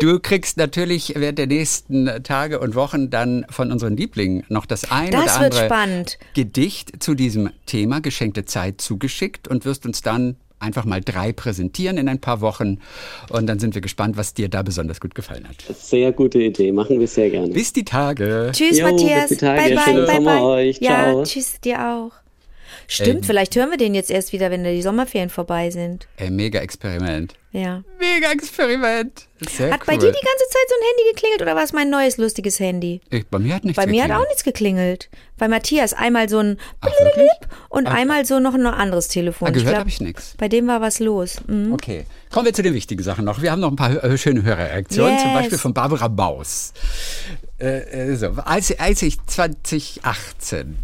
Du 0.00 0.18
kriegst 0.18 0.56
natürlich 0.56 1.14
während 1.16 1.38
der 1.38 1.46
nächsten 1.46 2.10
Tage 2.24 2.58
und 2.58 2.74
Wochen 2.74 3.10
dann 3.10 3.46
von 3.48 3.70
unseren 3.70 3.96
Lieblingen 3.96 4.44
noch 4.48 4.66
das 4.66 4.90
ein 4.90 5.10
Das 5.12 5.38
oder 5.38 5.70
andere. 5.70 6.04
Gedicht 6.34 7.02
zu 7.02 7.14
diesem 7.14 7.50
Thema 7.66 8.00
geschenkte 8.00 8.44
Zeit 8.44 8.80
zugeschickt 8.80 9.46
und 9.46 9.64
wirst 9.64 9.86
uns 9.86 10.02
dann 10.02 10.36
einfach 10.64 10.84
mal 10.84 11.00
drei 11.00 11.32
präsentieren 11.32 11.96
in 11.98 12.08
ein 12.08 12.20
paar 12.20 12.40
Wochen 12.40 12.78
und 13.30 13.46
dann 13.46 13.58
sind 13.58 13.74
wir 13.74 13.82
gespannt, 13.82 14.16
was 14.16 14.34
dir 14.34 14.48
da 14.48 14.62
besonders 14.62 15.00
gut 15.00 15.14
gefallen 15.14 15.46
hat. 15.48 15.56
Sehr 15.76 16.12
gute 16.12 16.40
Idee. 16.40 16.72
Machen 16.72 16.98
wir 17.00 17.06
sehr 17.08 17.30
gerne. 17.30 17.48
Bis 17.52 17.72
die 17.72 17.84
Tage. 17.84 18.50
Tschüss, 18.52 18.78
Jo, 18.78 18.86
bis 18.86 19.02
Matthias. 19.02 19.28
die 19.28 19.36
Tage. 19.36 19.60
Bye, 19.62 19.74
bye, 19.74 19.84
Schönen 19.84 20.06
bye, 20.06 20.14
Sommer 20.16 20.34
bye. 20.36 20.42
euch. 20.42 20.78
Ja, 20.80 20.88
Ciao. 21.12 21.22
tschüss 21.24 21.60
dir 21.60 21.78
auch. 21.86 22.23
Stimmt, 22.88 23.16
Ähm. 23.16 23.22
vielleicht 23.24 23.56
hören 23.56 23.70
wir 23.70 23.76
den 23.78 23.94
jetzt 23.94 24.10
erst 24.10 24.32
wieder, 24.32 24.50
wenn 24.50 24.64
die 24.64 24.82
Sommerferien 24.82 25.30
vorbei 25.30 25.70
sind. 25.70 26.06
Ey, 26.16 26.30
mega 26.30 26.60
Experiment. 26.60 27.34
Ja. 27.52 27.84
Mega 28.00 28.32
Experiment. 28.32 29.26
Sehr 29.48 29.70
Hat 29.72 29.80
cool. 29.82 29.86
bei 29.86 29.92
dir 29.96 30.10
die 30.10 30.26
ganze 30.26 30.44
Zeit 30.48 30.66
so 30.68 30.74
ein 30.74 30.86
Handy 30.88 31.12
geklingelt 31.14 31.42
oder 31.42 31.54
war 31.54 31.62
es 31.62 31.72
mein 31.72 31.88
neues 31.88 32.16
lustiges 32.16 32.58
Handy? 32.58 33.00
ich, 33.10 33.26
bei 33.28 33.38
mir 33.38 33.54
hat 33.54 33.64
nichts 33.64 33.76
Bei 33.76 33.86
mir 33.86 34.02
hat 34.02 34.10
auch 34.10 34.26
nichts 34.26 34.42
geklingelt. 34.42 35.08
Bei 35.38 35.46
Matthias 35.46 35.92
einmal 35.94 36.28
so 36.28 36.38
ein 36.40 36.58
Ach, 36.80 36.88
und 37.68 37.86
einmal 37.86 38.24
so 38.24 38.40
noch 38.40 38.54
ein 38.54 38.66
anderes 38.66 39.06
Telefon. 39.06 39.48
Ah, 39.48 39.50
gehört 39.52 39.76
habe 39.76 39.88
ich 39.88 40.00
nichts. 40.00 40.34
Bei 40.36 40.48
dem 40.48 40.66
war 40.66 40.80
was 40.80 40.98
los. 40.98 41.36
Mhm. 41.46 41.72
Okay, 41.72 42.06
kommen 42.32 42.46
wir 42.46 42.52
zu 42.54 42.62
den 42.64 42.74
wichtigen 42.74 43.02
Sachen 43.04 43.24
noch. 43.24 43.40
Wir 43.40 43.52
haben 43.52 43.60
noch 43.60 43.70
ein 43.70 43.76
paar 43.76 44.02
äh, 44.02 44.18
schöne 44.18 44.42
Hörerreaktionen, 44.42 45.18
zum 45.20 45.28
Yes. 45.28 45.38
Beispiel 45.38 45.58
von 45.58 45.72
Barbara 45.74 46.08
Maus. 46.08 46.72
Äh, 47.60 48.10
äh, 48.10 48.16
so. 48.16 48.30
als, 48.44 48.76
als 48.80 49.02
ich 49.02 49.16
2018, 49.26 50.76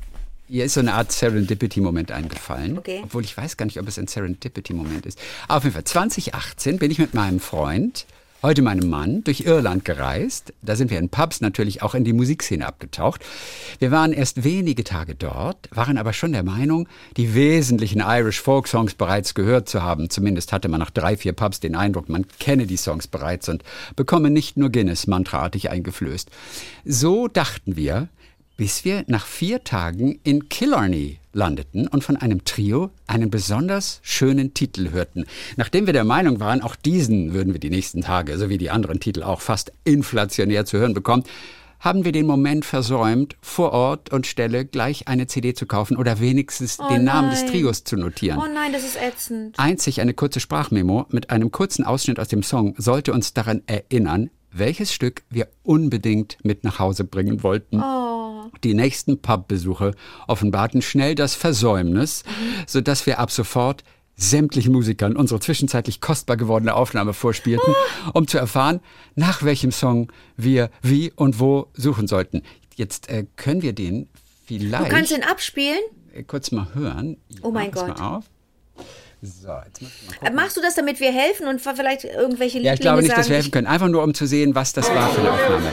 ihr 0.51 0.65
ist 0.65 0.75
so 0.75 0.81
eine 0.81 0.95
Art 0.95 1.13
Serendipity-Moment 1.13 2.11
eingefallen, 2.13 2.79
Okay. 2.79 3.01
obwohl 3.05 3.25
ich 3.25 3.37
weiß 3.37 3.57
gar 3.57 3.67
nicht, 3.67 3.79
ob 3.79 3.87
es 3.89 3.99
ein 3.99 4.09
Serendipity-Moment 4.09 5.07
ist. 5.07 5.19
Aber 5.49 5.59
auf 5.59 5.65
jeden 5.65 5.75
Fall, 5.75 5.85
2018 5.85 6.79
bin 6.79 6.91
ich 6.91 6.99
mit 6.99 7.15
meinem 7.15 7.39
Freund, 7.41 8.07
heute 8.43 8.63
meinem 8.63 8.89
Mann, 8.89 9.23
durch 9.23 9.43
Irland 9.43 9.85
gereist. 9.85 10.53
Da 10.63 10.75
sind 10.75 10.91
wir 10.91 10.99
in 10.99 11.09
Pubs 11.11 11.41
natürlich 11.41 11.83
auch 11.83 11.95
in 11.95 12.05
die 12.05 12.13
Musikszene 12.15 12.67
abgetaucht. 12.67 13.23
Wir 13.79 13.91
waren 13.91 14.13
erst 14.13 14.43
wenige 14.45 14.83
Tage 14.83 15.15
dort, 15.15 15.69
waren 15.73 15.99
aber 15.99 16.13
schon 16.15 16.33
der 16.33 16.43
Meinung, 16.43 16.89
die 17.17 17.35
wesentlichen 17.35 18.01
Irish 18.01 18.41
Folk 18.41 18.67
Songs 18.67 18.95
bereits 18.95 19.35
gehört 19.35 19.69
zu 19.69 19.83
haben. 19.83 20.11
Zumindest 20.11 20.53
hatte 20.53 20.69
man 20.69 20.81
nach 20.81 20.91
drei, 20.91 21.17
vier 21.17 21.33
Pubs 21.35 21.61
den 21.61 21.77
Eindruck, 21.77 22.09
man 22.09 22.27
kenne 22.39 22.67
die 22.67 22.79
Songs 22.79 23.07
bereits 23.07 23.49
und 23.49 23.63
bekomme 23.95 24.31
nicht 24.31 24.57
nur 24.57 24.71
Guinness 24.71 25.07
mantraartig 25.07 25.71
eingeflößt. 25.71 26.31
So 26.85 27.29
dachten 27.29 27.77
wir, 27.77 28.09
bis 28.61 28.85
wir 28.85 29.05
nach 29.07 29.25
vier 29.25 29.65
Tagen 29.65 30.21
in 30.23 30.51
Killarney 30.51 31.19
landeten 31.33 31.89
und 31.89 32.05
von 32.05 32.19
einem 32.19 32.45
Trio 32.45 32.91
einen 33.07 33.31
besonders 33.31 34.01
schönen 34.03 34.53
Titel 34.53 34.91
hörten. 34.91 35.25
Nachdem 35.57 35.87
wir 35.87 35.95
der 35.95 36.05
Meinung 36.05 36.41
waren, 36.41 36.61
auch 36.61 36.77
diesen 36.77 37.33
würden 37.33 37.55
wir 37.55 37.59
die 37.59 37.71
nächsten 37.71 38.03
Tage, 38.03 38.37
so 38.37 38.51
wie 38.51 38.59
die 38.59 38.69
anderen 38.69 39.01
Titel 39.01 39.23
auch 39.23 39.41
fast 39.41 39.73
inflationär 39.85 40.67
zu 40.67 40.77
hören 40.77 40.93
bekommen, 40.93 41.25
haben 41.79 42.05
wir 42.05 42.13
den 42.13 42.27
Moment 42.27 42.67
versäumt, 42.67 43.35
vor 43.41 43.73
Ort 43.73 44.13
und 44.13 44.27
Stelle 44.27 44.67
gleich 44.67 45.09
eine 45.09 45.27
CD 45.27 45.55
zu 45.55 45.65
kaufen 45.65 45.97
oder 45.97 46.21
wenigstens 46.21 46.77
den 46.91 47.05
Namen 47.05 47.31
des 47.31 47.45
nein. 47.45 47.53
Trios 47.53 47.85
zu 47.85 47.97
notieren. 47.97 48.39
Oh 48.39 48.55
nein, 48.55 48.75
das 48.75 48.85
ist 48.85 48.99
ätzend. 49.01 49.59
Einzig 49.59 50.03
eine 50.03 50.13
kurze 50.13 50.39
Sprachmemo 50.39 51.07
mit 51.09 51.31
einem 51.31 51.51
kurzen 51.51 51.87
Ausschnitt 51.87 52.21
aus 52.21 52.29
dem 52.29 52.43
Song 52.43 52.75
sollte 52.77 53.15
uns 53.15 53.33
daran 53.33 53.63
erinnern, 53.65 54.29
welches 54.53 54.93
Stück 54.93 55.23
wir 55.31 55.49
unbedingt 55.63 56.37
mit 56.43 56.63
nach 56.63 56.79
Hause 56.79 57.05
bringen 57.05 57.43
wollten. 57.43 57.81
Die 58.65 58.75
nächsten 58.75 59.21
Pubbesuche 59.21 59.95
offenbarten 60.27 60.83
schnell 60.83 61.15
das 61.15 61.35
Versäumnis, 61.35 62.23
sodass 62.67 63.07
wir 63.07 63.19
ab 63.19 63.31
sofort 63.31 63.85
sämtlichen 64.17 64.73
Musikern 64.73 65.17
unsere 65.17 65.41
zwischenzeitlich 65.41 66.01
kostbar 66.01 66.37
gewordene 66.37 66.75
Aufnahme 66.75 67.15
vorspielten, 67.15 67.75
um 68.13 68.27
zu 68.27 68.37
erfahren, 68.39 68.81
nach 69.15 69.43
welchem 69.43 69.73
Song 69.73 70.13
wir 70.37 70.71
wie 70.83 71.11
und 71.17 71.41
wo 71.41 71.69
suchen 71.75 72.07
sollten. 72.07 72.43
Jetzt 72.77 73.09
äh, 73.09 73.25
können 73.37 73.63
wir 73.63 73.73
den 73.73 74.09
Du 74.49 74.57
vielleicht 74.59 74.91
kannst 74.91 75.13
ihn 75.13 75.23
abspielen? 75.23 75.79
äh, 76.13 76.23
kurz 76.23 76.51
mal 76.51 76.67
hören. 76.75 77.17
Oh 77.43 77.51
mein 77.51 77.71
Gott. 77.71 77.99
Mal 77.99 78.17
auf. 78.17 78.25
So, 79.23 79.49
jetzt 79.67 79.83
muss 79.83 79.91
ich 80.13 80.23
mal. 80.23 80.33
Machst 80.33 80.57
du 80.57 80.63
das, 80.63 80.75
damit 80.75 80.99
wir 80.99 81.13
helfen 81.13 81.47
und 81.47 81.61
vielleicht 81.61 82.05
irgendwelche 82.05 82.59
Ja, 82.59 82.73
Lieblinge 82.73 82.75
ich 82.75 82.81
glaube 82.81 83.03
nicht, 83.03 83.11
dass 83.11 83.19
sagen, 83.19 83.29
wir 83.29 83.37
helfen 83.37 83.51
können. 83.51 83.67
Einfach 83.67 83.89
nur, 83.89 84.03
um 84.03 84.15
zu 84.15 84.27
sehen, 84.27 84.55
was 84.55 84.73
das 84.73 84.89
war 84.89 85.11
für 85.11 85.21
eine 85.21 85.31
Aufnahme. 85.33 85.73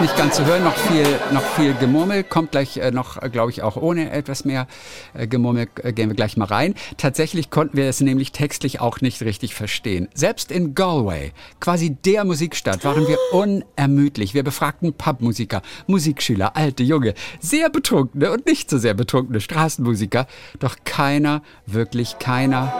Ist 0.00 0.12
nicht 0.12 0.16
ganz 0.16 0.36
zu 0.36 0.46
hören, 0.46 0.64
noch 0.64 0.76
viel, 0.76 1.04
noch 1.32 1.42
viel 1.42 1.74
Gemurmel, 1.74 2.24
kommt 2.24 2.52
gleich 2.52 2.78
äh, 2.78 2.90
noch, 2.90 3.20
äh, 3.20 3.28
glaube 3.28 3.50
ich, 3.50 3.62
auch 3.62 3.76
ohne 3.76 4.10
etwas 4.10 4.44
mehr 4.44 4.66
äh, 5.12 5.26
Gemurmel, 5.26 5.68
äh, 5.82 5.92
gehen 5.92 6.08
wir 6.08 6.16
gleich 6.16 6.36
mal 6.36 6.46
rein. 6.46 6.74
Tatsächlich 6.96 7.50
konnten 7.50 7.76
wir 7.76 7.86
es 7.86 8.00
nämlich 8.00 8.32
textlich 8.32 8.80
auch 8.80 9.00
nicht 9.02 9.20
richtig 9.20 9.54
verstehen. 9.54 10.08
Selbst 10.14 10.52
in 10.52 10.74
Galway, 10.74 11.32
quasi 11.60 11.90
der 11.90 12.24
Musikstadt, 12.24 12.84
waren 12.84 13.06
wir 13.06 13.18
unermüdlich. 13.32 14.32
Wir 14.32 14.42
befragten 14.42 14.94
Pubmusiker, 14.94 15.60
Musikschüler, 15.86 16.56
alte, 16.56 16.82
junge, 16.82 17.14
sehr 17.40 17.68
betrunkene 17.68 18.30
und 18.32 18.46
nicht 18.46 18.70
so 18.70 18.78
sehr 18.78 18.94
betrunkene 18.94 19.40
Straßenmusiker, 19.40 20.26
doch 20.60 20.76
keiner, 20.84 21.42
wirklich 21.66 22.18
keiner 22.18 22.72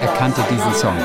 erkannte 0.00 0.42
diesen 0.50 0.74
Song. 0.74 0.96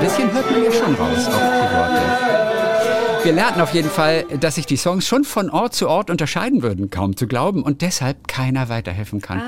Ein 0.00 0.06
bisschen 0.06 0.32
hört 0.32 0.50
man 0.50 0.64
ja 0.64 0.72
schon 0.72 0.94
raus 0.94 1.26
auf 1.26 1.34
die 1.34 1.76
Worte. 1.76 3.22
Wir 3.22 3.32
lernten 3.34 3.60
auf 3.60 3.74
jeden 3.74 3.90
Fall, 3.90 4.24
dass 4.40 4.54
sich 4.54 4.64
die 4.64 4.78
Songs 4.78 5.06
schon 5.06 5.24
von 5.24 5.50
Ort 5.50 5.74
zu 5.74 5.90
Ort 5.90 6.08
unterscheiden 6.08 6.62
würden, 6.62 6.88
kaum 6.88 7.18
zu 7.18 7.26
glauben, 7.26 7.62
und 7.62 7.82
deshalb 7.82 8.26
keiner 8.26 8.70
weiterhelfen 8.70 9.20
kann. 9.20 9.42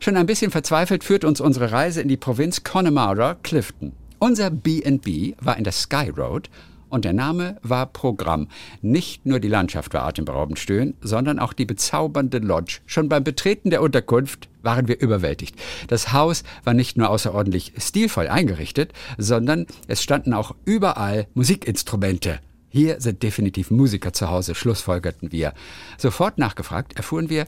Schon 0.00 0.16
ein 0.16 0.26
bisschen 0.26 0.50
verzweifelt 0.50 1.04
führt 1.04 1.24
uns 1.24 1.40
unsere 1.40 1.70
Reise 1.70 2.00
in 2.00 2.08
die 2.08 2.16
Provinz 2.16 2.64
Connemara, 2.64 3.36
Clifton. 3.44 3.92
Unser 4.18 4.50
B&B 4.50 5.34
war 5.40 5.56
in 5.56 5.62
der 5.62 5.72
Sky 5.72 6.08
Road 6.08 6.50
und 6.92 7.06
der 7.06 7.14
Name 7.14 7.56
war 7.62 7.86
Programm. 7.86 8.48
Nicht 8.82 9.24
nur 9.24 9.40
die 9.40 9.48
Landschaft 9.48 9.94
war 9.94 10.04
atemberaubend 10.04 10.58
schön, 10.58 10.94
sondern 11.00 11.38
auch 11.38 11.54
die 11.54 11.64
bezaubernde 11.64 12.38
Lodge. 12.38 12.80
Schon 12.84 13.08
beim 13.08 13.24
Betreten 13.24 13.70
der 13.70 13.80
Unterkunft 13.80 14.50
waren 14.62 14.88
wir 14.88 15.00
überwältigt. 15.00 15.56
Das 15.88 16.12
Haus 16.12 16.44
war 16.64 16.74
nicht 16.74 16.98
nur 16.98 17.08
außerordentlich 17.08 17.72
stilvoll 17.78 18.28
eingerichtet, 18.28 18.92
sondern 19.16 19.66
es 19.88 20.02
standen 20.02 20.34
auch 20.34 20.54
überall 20.66 21.26
Musikinstrumente. 21.32 22.40
Hier 22.68 23.00
sind 23.00 23.22
definitiv 23.22 23.70
Musiker 23.70 24.12
zu 24.12 24.28
Hause, 24.28 24.54
schlussfolgerten 24.54 25.32
wir. 25.32 25.54
Sofort 25.96 26.36
nachgefragt 26.36 26.96
erfuhren 26.96 27.30
wir, 27.30 27.46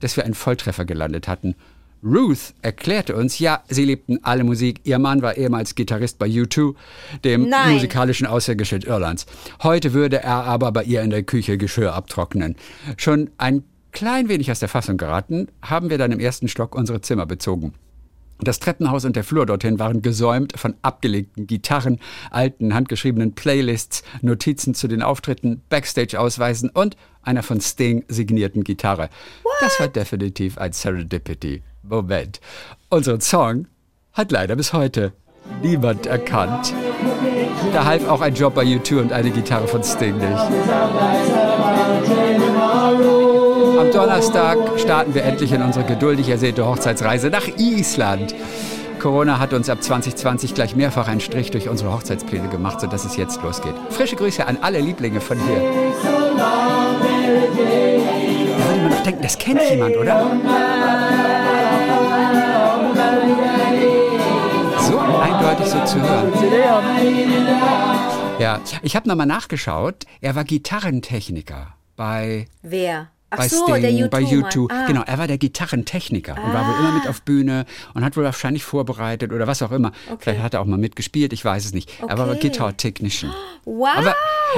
dass 0.00 0.16
wir 0.16 0.24
einen 0.24 0.34
Volltreffer 0.34 0.84
gelandet 0.84 1.28
hatten. 1.28 1.54
Ruth 2.04 2.54
erklärte 2.62 3.14
uns, 3.14 3.38
ja, 3.38 3.62
sie 3.68 3.84
liebten 3.84 4.18
alle 4.22 4.42
Musik. 4.42 4.80
Ihr 4.84 4.98
Mann 4.98 5.22
war 5.22 5.36
ehemals 5.36 5.76
Gitarrist 5.76 6.18
bei 6.18 6.26
U2, 6.26 6.74
dem 7.22 7.48
Nein. 7.48 7.74
musikalischen 7.74 8.26
Aushängeschild 8.26 8.84
Irlands. 8.84 9.26
Heute 9.62 9.92
würde 9.92 10.20
er 10.20 10.44
aber 10.44 10.72
bei 10.72 10.82
ihr 10.82 11.02
in 11.02 11.10
der 11.10 11.22
Küche 11.22 11.58
Geschirr 11.58 11.94
abtrocknen. 11.94 12.56
Schon 12.96 13.30
ein 13.38 13.62
klein 13.92 14.28
wenig 14.28 14.50
aus 14.50 14.58
der 14.58 14.68
Fassung 14.68 14.96
geraten, 14.96 15.48
haben 15.62 15.90
wir 15.90 15.98
dann 15.98 16.12
im 16.12 16.18
ersten 16.20 16.48
Stock 16.48 16.74
unsere 16.74 17.02
Zimmer 17.02 17.26
bezogen. 17.26 17.72
Das 18.40 18.58
Treppenhaus 18.58 19.04
und 19.04 19.14
der 19.14 19.22
Flur 19.22 19.46
dorthin 19.46 19.78
waren 19.78 20.02
gesäumt 20.02 20.58
von 20.58 20.74
abgelegten 20.82 21.46
Gitarren, 21.46 22.00
alten 22.32 22.74
handgeschriebenen 22.74 23.34
Playlists, 23.34 24.02
Notizen 24.20 24.74
zu 24.74 24.88
den 24.88 25.02
Auftritten, 25.02 25.62
Backstage-Ausweisen 25.68 26.68
und 26.70 26.96
einer 27.22 27.42
von 27.42 27.60
Sting 27.60 28.04
signierten 28.08 28.64
Gitarre. 28.64 29.08
Das 29.60 29.78
war 29.80 29.88
definitiv 29.88 30.58
ein 30.58 30.72
Serendipity-Moment. 30.72 32.40
Unseren 32.90 33.20
Song 33.20 33.66
hat 34.12 34.32
leider 34.32 34.56
bis 34.56 34.72
heute 34.72 35.12
niemand 35.62 36.06
erkannt. 36.06 36.74
Da 37.72 37.84
half 37.84 38.06
auch 38.08 38.20
ein 38.20 38.34
Job 38.34 38.54
bei 38.54 38.64
U2 38.64 39.00
und 39.00 39.12
eine 39.12 39.30
Gitarre 39.30 39.68
von 39.68 39.82
Sting 39.82 40.18
nicht. 40.18 40.42
Am 43.78 43.90
Donnerstag 43.90 44.58
starten 44.78 45.14
wir 45.14 45.24
endlich 45.24 45.52
in 45.52 45.62
unsere 45.62 45.84
geduldig 45.84 46.28
ersehnte 46.28 46.66
Hochzeitsreise 46.66 47.30
nach 47.30 47.46
Island. 47.58 48.34
Corona 49.02 49.40
hat 49.40 49.52
uns 49.52 49.68
ab 49.68 49.82
2020 49.82 50.54
gleich 50.54 50.76
mehrfach 50.76 51.08
einen 51.08 51.20
Strich 51.20 51.50
durch 51.50 51.68
unsere 51.68 51.92
Hochzeitspläne 51.92 52.48
gemacht, 52.48 52.80
sodass 52.80 53.04
es 53.04 53.16
jetzt 53.16 53.42
losgeht. 53.42 53.74
Frische 53.90 54.14
Grüße 54.14 54.46
an 54.46 54.58
alle 54.62 54.78
Lieblinge 54.78 55.20
von 55.20 55.44
hier. 55.44 55.56
Da 55.56 56.14
würde 58.68 58.80
man 58.80 58.90
doch 58.92 59.02
denken, 59.02 59.22
das 59.22 59.36
kennt 59.36 59.60
jemand, 59.68 59.96
oder? 59.96 60.30
So 64.78 64.98
eindeutig 65.00 65.66
so 65.66 65.84
zu 65.84 66.00
hören. 66.00 66.32
Ja, 68.38 68.60
ich 68.82 68.94
habe 68.94 69.08
nochmal 69.08 69.26
nachgeschaut. 69.26 70.04
Er 70.20 70.36
war 70.36 70.44
Gitarrentechniker 70.44 71.74
bei 71.96 72.46
Wer? 72.62 73.08
Ach 73.32 73.38
bei 73.38 73.48
so, 73.48 73.66
Sting, 73.66 73.82
der 73.82 73.90
U2. 73.90 74.08
bei 74.08 74.22
U2. 74.22 74.68
Mann. 74.68 74.78
Ah. 74.78 74.86
Genau, 74.86 75.02
er 75.06 75.18
war 75.18 75.26
der 75.26 75.38
Gitarrentechniker 75.38 76.34
und 76.34 76.52
war 76.52 76.66
wohl 76.68 76.78
immer 76.80 76.92
mit 76.92 77.08
auf 77.08 77.22
Bühne 77.22 77.64
und 77.94 78.04
hat 78.04 78.16
wohl 78.16 78.24
wahrscheinlich 78.24 78.62
vorbereitet 78.64 79.32
oder 79.32 79.46
was 79.46 79.62
auch 79.62 79.72
immer. 79.72 79.92
Vielleicht 80.18 80.42
hat 80.42 80.54
er 80.54 80.60
auch 80.60 80.66
mal 80.66 80.78
mitgespielt, 80.78 81.32
ich 81.32 81.44
weiß 81.44 81.64
es 81.64 81.72
nicht. 81.72 81.90
Er 82.06 82.18
war 82.18 82.28
Okay. 82.28 82.48
Guitar 82.48 82.76
Technician. 82.76 83.32
Wow. 83.64 83.88
Aber, 83.96 84.14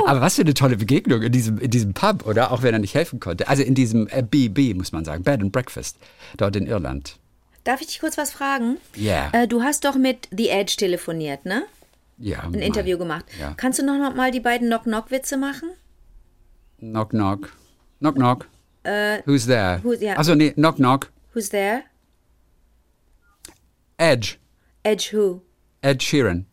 aber 0.06 0.20
was 0.20 0.37
für 0.37 0.42
eine 0.42 0.54
tolle 0.54 0.76
Begegnung 0.76 1.22
in 1.22 1.32
diesem, 1.32 1.58
in 1.58 1.70
diesem 1.70 1.94
Pub, 1.94 2.26
oder? 2.26 2.52
Auch 2.52 2.62
wenn 2.62 2.72
er 2.74 2.78
nicht 2.80 2.94
helfen 2.94 3.20
konnte. 3.20 3.48
Also 3.48 3.62
in 3.62 3.74
diesem 3.74 4.06
äh, 4.08 4.22
BB, 4.22 4.74
muss 4.76 4.92
man 4.92 5.04
sagen, 5.04 5.22
Bed 5.24 5.40
and 5.40 5.52
Breakfast, 5.52 5.96
dort 6.37 6.56
in 6.56 6.66
Irland. 6.66 7.16
Darf 7.64 7.80
ich 7.80 7.87
dich 7.87 8.00
kurz 8.00 8.18
was 8.18 8.30
fragen? 8.30 8.76
Ja. 8.94 9.30
Äh, 9.32 9.48
du 9.48 9.62
hast 9.62 9.84
doch 9.84 9.94
mit 9.94 10.28
The 10.30 10.50
Edge 10.50 10.74
telefoniert, 10.76 11.44
ne? 11.46 11.62
Ja, 12.18 12.40
Ein 12.40 12.54
Interview 12.54 12.96
gemacht. 12.98 13.24
Ja. 13.40 13.54
Kannst 13.56 13.78
du 13.80 13.84
noch 13.84 14.14
mal 14.14 14.30
die 14.30 14.40
beiden 14.40 14.68
Knock-Knock-Witze 14.68 15.37
machen? 15.37 15.70
Knock, 16.78 17.10
knock. 17.10 17.50
Knock. 18.85 19.27
Who's 19.27 19.47
there? 19.47 19.77
Äh, 19.79 19.83
who- 19.85 19.94
ja. 19.94 20.14
Also 20.16 20.35
nee, 20.35 20.53
knock, 20.53 20.77
knock. 20.77 21.11
Who's 21.35 21.49
there? 21.51 21.83
Edge. 23.97 24.37
Edge 24.83 25.11
who? 25.12 25.40
Ed 25.83 26.03
Sheeran. 26.03 26.47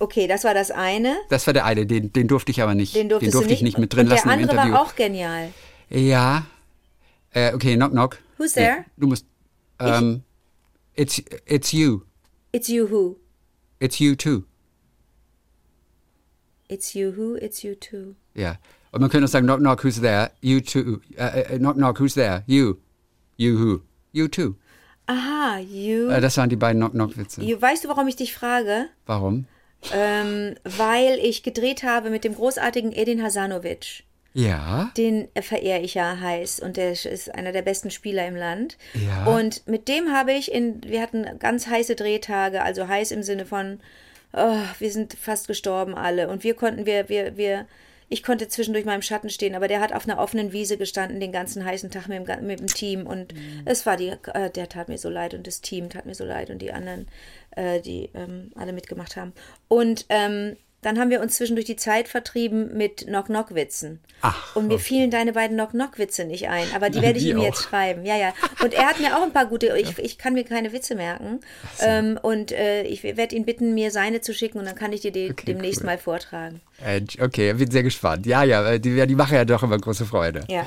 Okay, 0.00 0.26
das 0.26 0.44
war 0.44 0.52
das 0.54 0.70
eine. 0.70 1.16
Das 1.28 1.46
war 1.46 1.54
der 1.54 1.64
eine, 1.64 1.86
den, 1.86 2.12
den 2.12 2.26
durfte 2.28 2.50
ich 2.50 2.60
aber 2.60 2.74
nicht, 2.74 2.94
Den 2.94 3.08
durftest 3.08 3.34
durfte 3.34 3.48
du 3.48 3.54
ich 3.54 3.62
nicht 3.62 3.78
mit 3.78 3.92
drin 3.92 4.00
Und 4.06 4.08
lassen 4.10 4.28
der 4.28 4.36
im 4.36 4.42
andere 4.42 4.56
Interview. 4.56 4.74
war 4.74 4.82
auch 4.82 4.96
genial. 4.96 5.52
Ja. 5.90 6.46
Äh, 7.30 7.54
okay, 7.54 7.76
knock, 7.76 7.92
knock. 7.92 8.18
Who's 8.38 8.52
there? 8.54 8.84
du 8.96 9.06
musst. 9.06 9.26
Ähm, 9.78 10.22
it's, 10.96 11.22
it's 11.46 11.72
you. 11.72 12.02
It's 12.52 12.68
you 12.68 12.90
who? 12.90 13.16
It's 13.78 13.98
you 14.00 14.14
too. 14.16 14.44
It's 16.68 16.94
you 16.94 17.12
who? 17.16 17.36
It's 17.36 17.62
you 17.62 17.74
too. 17.74 18.14
Ja. 18.34 18.56
Und 18.92 19.00
man 19.00 19.10
könnte 19.10 19.24
auch 19.24 19.30
sagen, 19.30 19.46
knock, 19.46 19.58
knock, 19.58 19.84
who's 19.84 20.00
there? 20.00 20.30
You 20.40 20.60
too. 20.60 21.00
Äh, 21.16 21.54
äh, 21.54 21.58
knock, 21.58 21.76
knock, 21.76 21.98
who's 21.98 22.14
there? 22.14 22.44
You. 22.46 22.74
You 23.36 23.58
who? 23.58 23.80
You 24.12 24.28
too. 24.28 24.54
Aha, 25.06 25.58
you. 25.58 26.08
Äh, 26.08 26.20
das 26.20 26.36
waren 26.36 26.48
die 26.48 26.56
beiden 26.56 26.80
Knock-Knock-Witze. 26.80 27.42
you. 27.42 27.60
Weißt 27.60 27.84
du, 27.84 27.88
warum 27.88 28.06
ich 28.06 28.16
dich 28.16 28.34
frage? 28.34 28.86
Warum? 29.06 29.46
Ähm, 29.92 30.54
weil 30.64 31.18
ich 31.18 31.42
gedreht 31.42 31.82
habe 31.82 32.10
mit 32.10 32.22
dem 32.24 32.34
großartigen 32.34 32.92
Edin 32.92 33.22
Hasanovic. 33.22 34.04
Ja. 34.34 34.90
Den 34.96 35.28
verehre 35.40 35.80
ich 35.80 35.94
ja 35.94 36.18
heiß 36.18 36.60
und 36.60 36.76
der 36.76 36.92
ist 36.92 37.34
einer 37.34 37.52
der 37.52 37.62
besten 37.62 37.90
Spieler 37.90 38.26
im 38.26 38.36
Land. 38.36 38.78
Ja. 38.94 39.26
Und 39.26 39.66
mit 39.66 39.88
dem 39.88 40.12
habe 40.12 40.32
ich 40.32 40.52
in, 40.52 40.82
wir 40.84 41.02
hatten 41.02 41.26
ganz 41.38 41.66
heiße 41.66 41.96
Drehtage, 41.96 42.62
also 42.62 42.88
heiß 42.88 43.10
im 43.10 43.22
Sinne 43.22 43.44
von, 43.44 43.80
oh, 44.32 44.56
wir 44.78 44.90
sind 44.90 45.14
fast 45.14 45.48
gestorben 45.48 45.94
alle. 45.94 46.28
Und 46.28 46.44
wir 46.44 46.54
konnten, 46.54 46.86
wir, 46.86 47.08
wir, 47.08 47.36
wir, 47.36 47.66
ich 48.12 48.22
konnte 48.22 48.46
zwischendurch 48.46 48.84
mal 48.84 48.94
im 48.94 49.00
Schatten 49.02 49.30
stehen, 49.30 49.54
aber 49.54 49.68
der 49.68 49.80
hat 49.80 49.94
auf 49.94 50.06
einer 50.06 50.18
offenen 50.18 50.52
Wiese 50.52 50.76
gestanden 50.76 51.18
den 51.18 51.32
ganzen 51.32 51.64
heißen 51.64 51.90
Tag 51.90 52.08
mit 52.08 52.28
dem, 52.28 52.46
mit 52.46 52.60
dem 52.60 52.66
Team 52.66 53.06
und 53.06 53.32
es 53.64 53.86
war 53.86 53.96
die, 53.96 54.12
äh, 54.34 54.50
der 54.50 54.68
tat 54.68 54.90
mir 54.90 54.98
so 54.98 55.08
leid 55.08 55.32
und 55.32 55.46
das 55.46 55.62
Team 55.62 55.88
tat 55.88 56.04
mir 56.04 56.14
so 56.14 56.24
leid 56.24 56.50
und 56.50 56.60
die 56.60 56.72
anderen, 56.72 57.08
äh, 57.52 57.80
die 57.80 58.10
ähm, 58.14 58.50
alle 58.54 58.74
mitgemacht 58.74 59.16
haben. 59.16 59.32
Und 59.68 60.04
ähm, 60.10 60.58
dann 60.82 60.98
haben 60.98 61.10
wir 61.10 61.20
uns 61.20 61.36
zwischendurch 61.36 61.66
die 61.66 61.76
Zeit 61.76 62.08
vertrieben 62.08 62.76
mit 62.76 63.06
Knock-Knock-Witzen. 63.06 64.00
Ach, 64.20 64.56
Und 64.56 64.66
mir 64.66 64.80
fielen 64.80 65.12
deine 65.12 65.32
beiden 65.32 65.56
Knock-Knock-Witze 65.56 66.24
nicht 66.24 66.48
ein, 66.48 66.66
aber 66.74 66.90
die 66.90 67.00
werde 67.02 67.18
ich 67.18 67.24
die 67.24 67.30
ihm 67.30 67.38
auch. 67.38 67.44
jetzt 67.44 67.62
schreiben. 67.62 68.04
Ja, 68.04 68.16
ja. 68.16 68.34
Und 68.62 68.74
er 68.74 68.86
hat 68.86 68.98
mir 69.00 69.16
auch 69.16 69.22
ein 69.22 69.32
paar 69.32 69.46
gute, 69.46 69.78
ich, 69.78 69.96
ich 69.98 70.18
kann 70.18 70.34
mir 70.34 70.42
keine 70.44 70.72
Witze 70.72 70.96
merken. 70.96 71.38
Ähm, 71.80 72.18
und 72.20 72.50
äh, 72.50 72.82
ich 72.82 73.04
werde 73.04 73.36
ihn 73.36 73.44
bitten, 73.44 73.74
mir 73.74 73.92
seine 73.92 74.20
zu 74.20 74.34
schicken 74.34 74.58
und 74.58 74.64
dann 74.64 74.74
kann 74.74 74.92
ich 74.92 75.00
dir 75.02 75.12
die 75.12 75.30
Okay, 75.30 75.44
demnächst 75.46 75.80
cool. 75.82 75.86
mal 75.86 75.98
vortragen. 75.98 76.60
Okay, 77.20 77.52
bin 77.54 77.70
sehr 77.70 77.84
gespannt. 77.84 78.26
Ja, 78.26 78.42
ja, 78.42 78.72
äh, 78.72 78.80
die, 78.80 79.06
die 79.06 79.14
machen 79.14 79.34
ja 79.36 79.44
doch 79.44 79.62
immer 79.62 79.78
große 79.78 80.04
Freude. 80.04 80.44
Ja. 80.48 80.66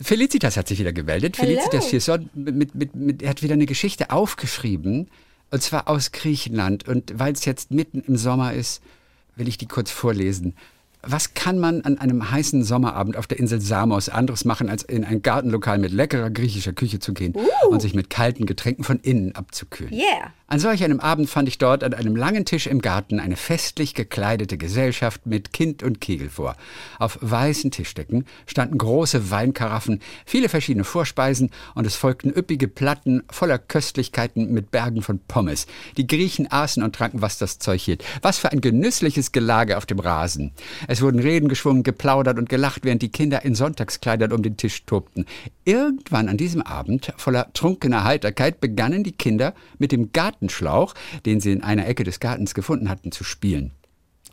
Felicitas 0.00 0.56
hat 0.56 0.68
sich 0.68 0.78
wieder 0.78 0.92
gemeldet. 0.92 1.38
Hello. 1.38 1.50
Felicitas 1.50 1.86
Fierson 1.86 2.30
mit, 2.34 2.74
mit, 2.76 2.94
mit, 2.94 3.22
er 3.22 3.30
hat 3.30 3.42
wieder 3.42 3.54
eine 3.54 3.66
Geschichte 3.66 4.10
aufgeschrieben. 4.10 5.10
Und 5.50 5.62
zwar 5.62 5.88
aus 5.88 6.12
Griechenland. 6.12 6.86
Und 6.88 7.18
weil 7.18 7.32
es 7.32 7.44
jetzt 7.44 7.72
mitten 7.72 8.02
im 8.06 8.16
Sommer 8.16 8.54
ist, 8.54 8.82
will 9.42 9.48
ich 9.48 9.58
die 9.58 9.66
kurz 9.66 9.90
vorlesen. 9.90 10.54
Was 11.04 11.34
kann 11.34 11.58
man 11.58 11.82
an 11.82 11.98
einem 11.98 12.30
heißen 12.30 12.62
Sommerabend 12.62 13.16
auf 13.16 13.26
der 13.26 13.40
Insel 13.40 13.60
Samos 13.60 14.08
anderes 14.08 14.44
machen, 14.44 14.68
als 14.68 14.84
in 14.84 15.04
ein 15.04 15.20
Gartenlokal 15.20 15.78
mit 15.78 15.90
leckerer 15.90 16.30
griechischer 16.30 16.72
Küche 16.72 17.00
zu 17.00 17.12
gehen 17.12 17.34
und 17.68 17.82
sich 17.82 17.94
mit 17.94 18.08
kalten 18.08 18.46
Getränken 18.46 18.84
von 18.84 19.00
innen 19.00 19.34
abzukühlen? 19.34 19.92
Yeah. 19.92 20.32
An 20.52 20.60
solch 20.60 20.84
einem 20.84 21.00
Abend 21.00 21.30
fand 21.30 21.48
ich 21.48 21.56
dort 21.56 21.82
an 21.82 21.94
einem 21.94 22.14
langen 22.14 22.44
Tisch 22.44 22.66
im 22.66 22.82
Garten 22.82 23.20
eine 23.20 23.36
festlich 23.36 23.94
gekleidete 23.94 24.58
Gesellschaft 24.58 25.24
mit 25.24 25.54
Kind 25.54 25.82
und 25.82 26.02
Kegel 26.02 26.28
vor. 26.28 26.56
Auf 26.98 27.18
weißen 27.22 27.70
Tischdecken 27.70 28.26
standen 28.46 28.76
große 28.76 29.30
Weinkaraffen, 29.30 30.00
viele 30.26 30.50
verschiedene 30.50 30.84
Vorspeisen 30.84 31.50
und 31.74 31.86
es 31.86 31.96
folgten 31.96 32.30
üppige 32.30 32.68
Platten 32.68 33.22
voller 33.30 33.58
Köstlichkeiten 33.58 34.52
mit 34.52 34.70
Bergen 34.70 35.00
von 35.00 35.20
Pommes. 35.26 35.66
Die 35.96 36.06
Griechen 36.06 36.52
aßen 36.52 36.82
und 36.82 36.94
tranken, 36.94 37.22
was 37.22 37.38
das 37.38 37.58
Zeug 37.58 37.80
hielt. 37.80 38.04
Was 38.20 38.36
für 38.36 38.52
ein 38.52 38.60
genüssliches 38.60 39.32
Gelage 39.32 39.78
auf 39.78 39.86
dem 39.86 40.00
Rasen. 40.00 40.52
Es 40.92 41.00
wurden 41.00 41.20
Reden 41.20 41.48
geschwungen, 41.48 41.84
geplaudert 41.84 42.36
und 42.36 42.50
gelacht, 42.50 42.84
während 42.84 43.00
die 43.00 43.08
Kinder 43.08 43.46
in 43.46 43.54
Sonntagskleidern 43.54 44.30
um 44.30 44.42
den 44.42 44.58
Tisch 44.58 44.84
tobten. 44.84 45.24
Irgendwann 45.64 46.28
an 46.28 46.36
diesem 46.36 46.60
Abend, 46.60 47.14
voller 47.16 47.50
trunkener 47.54 48.04
Heiterkeit, 48.04 48.60
begannen 48.60 49.02
die 49.02 49.12
Kinder 49.12 49.54
mit 49.78 49.90
dem 49.90 50.12
Gartenschlauch, 50.12 50.92
den 51.24 51.40
sie 51.40 51.52
in 51.52 51.62
einer 51.62 51.86
Ecke 51.86 52.04
des 52.04 52.20
Gartens 52.20 52.52
gefunden 52.52 52.90
hatten, 52.90 53.10
zu 53.10 53.24
spielen. 53.24 53.70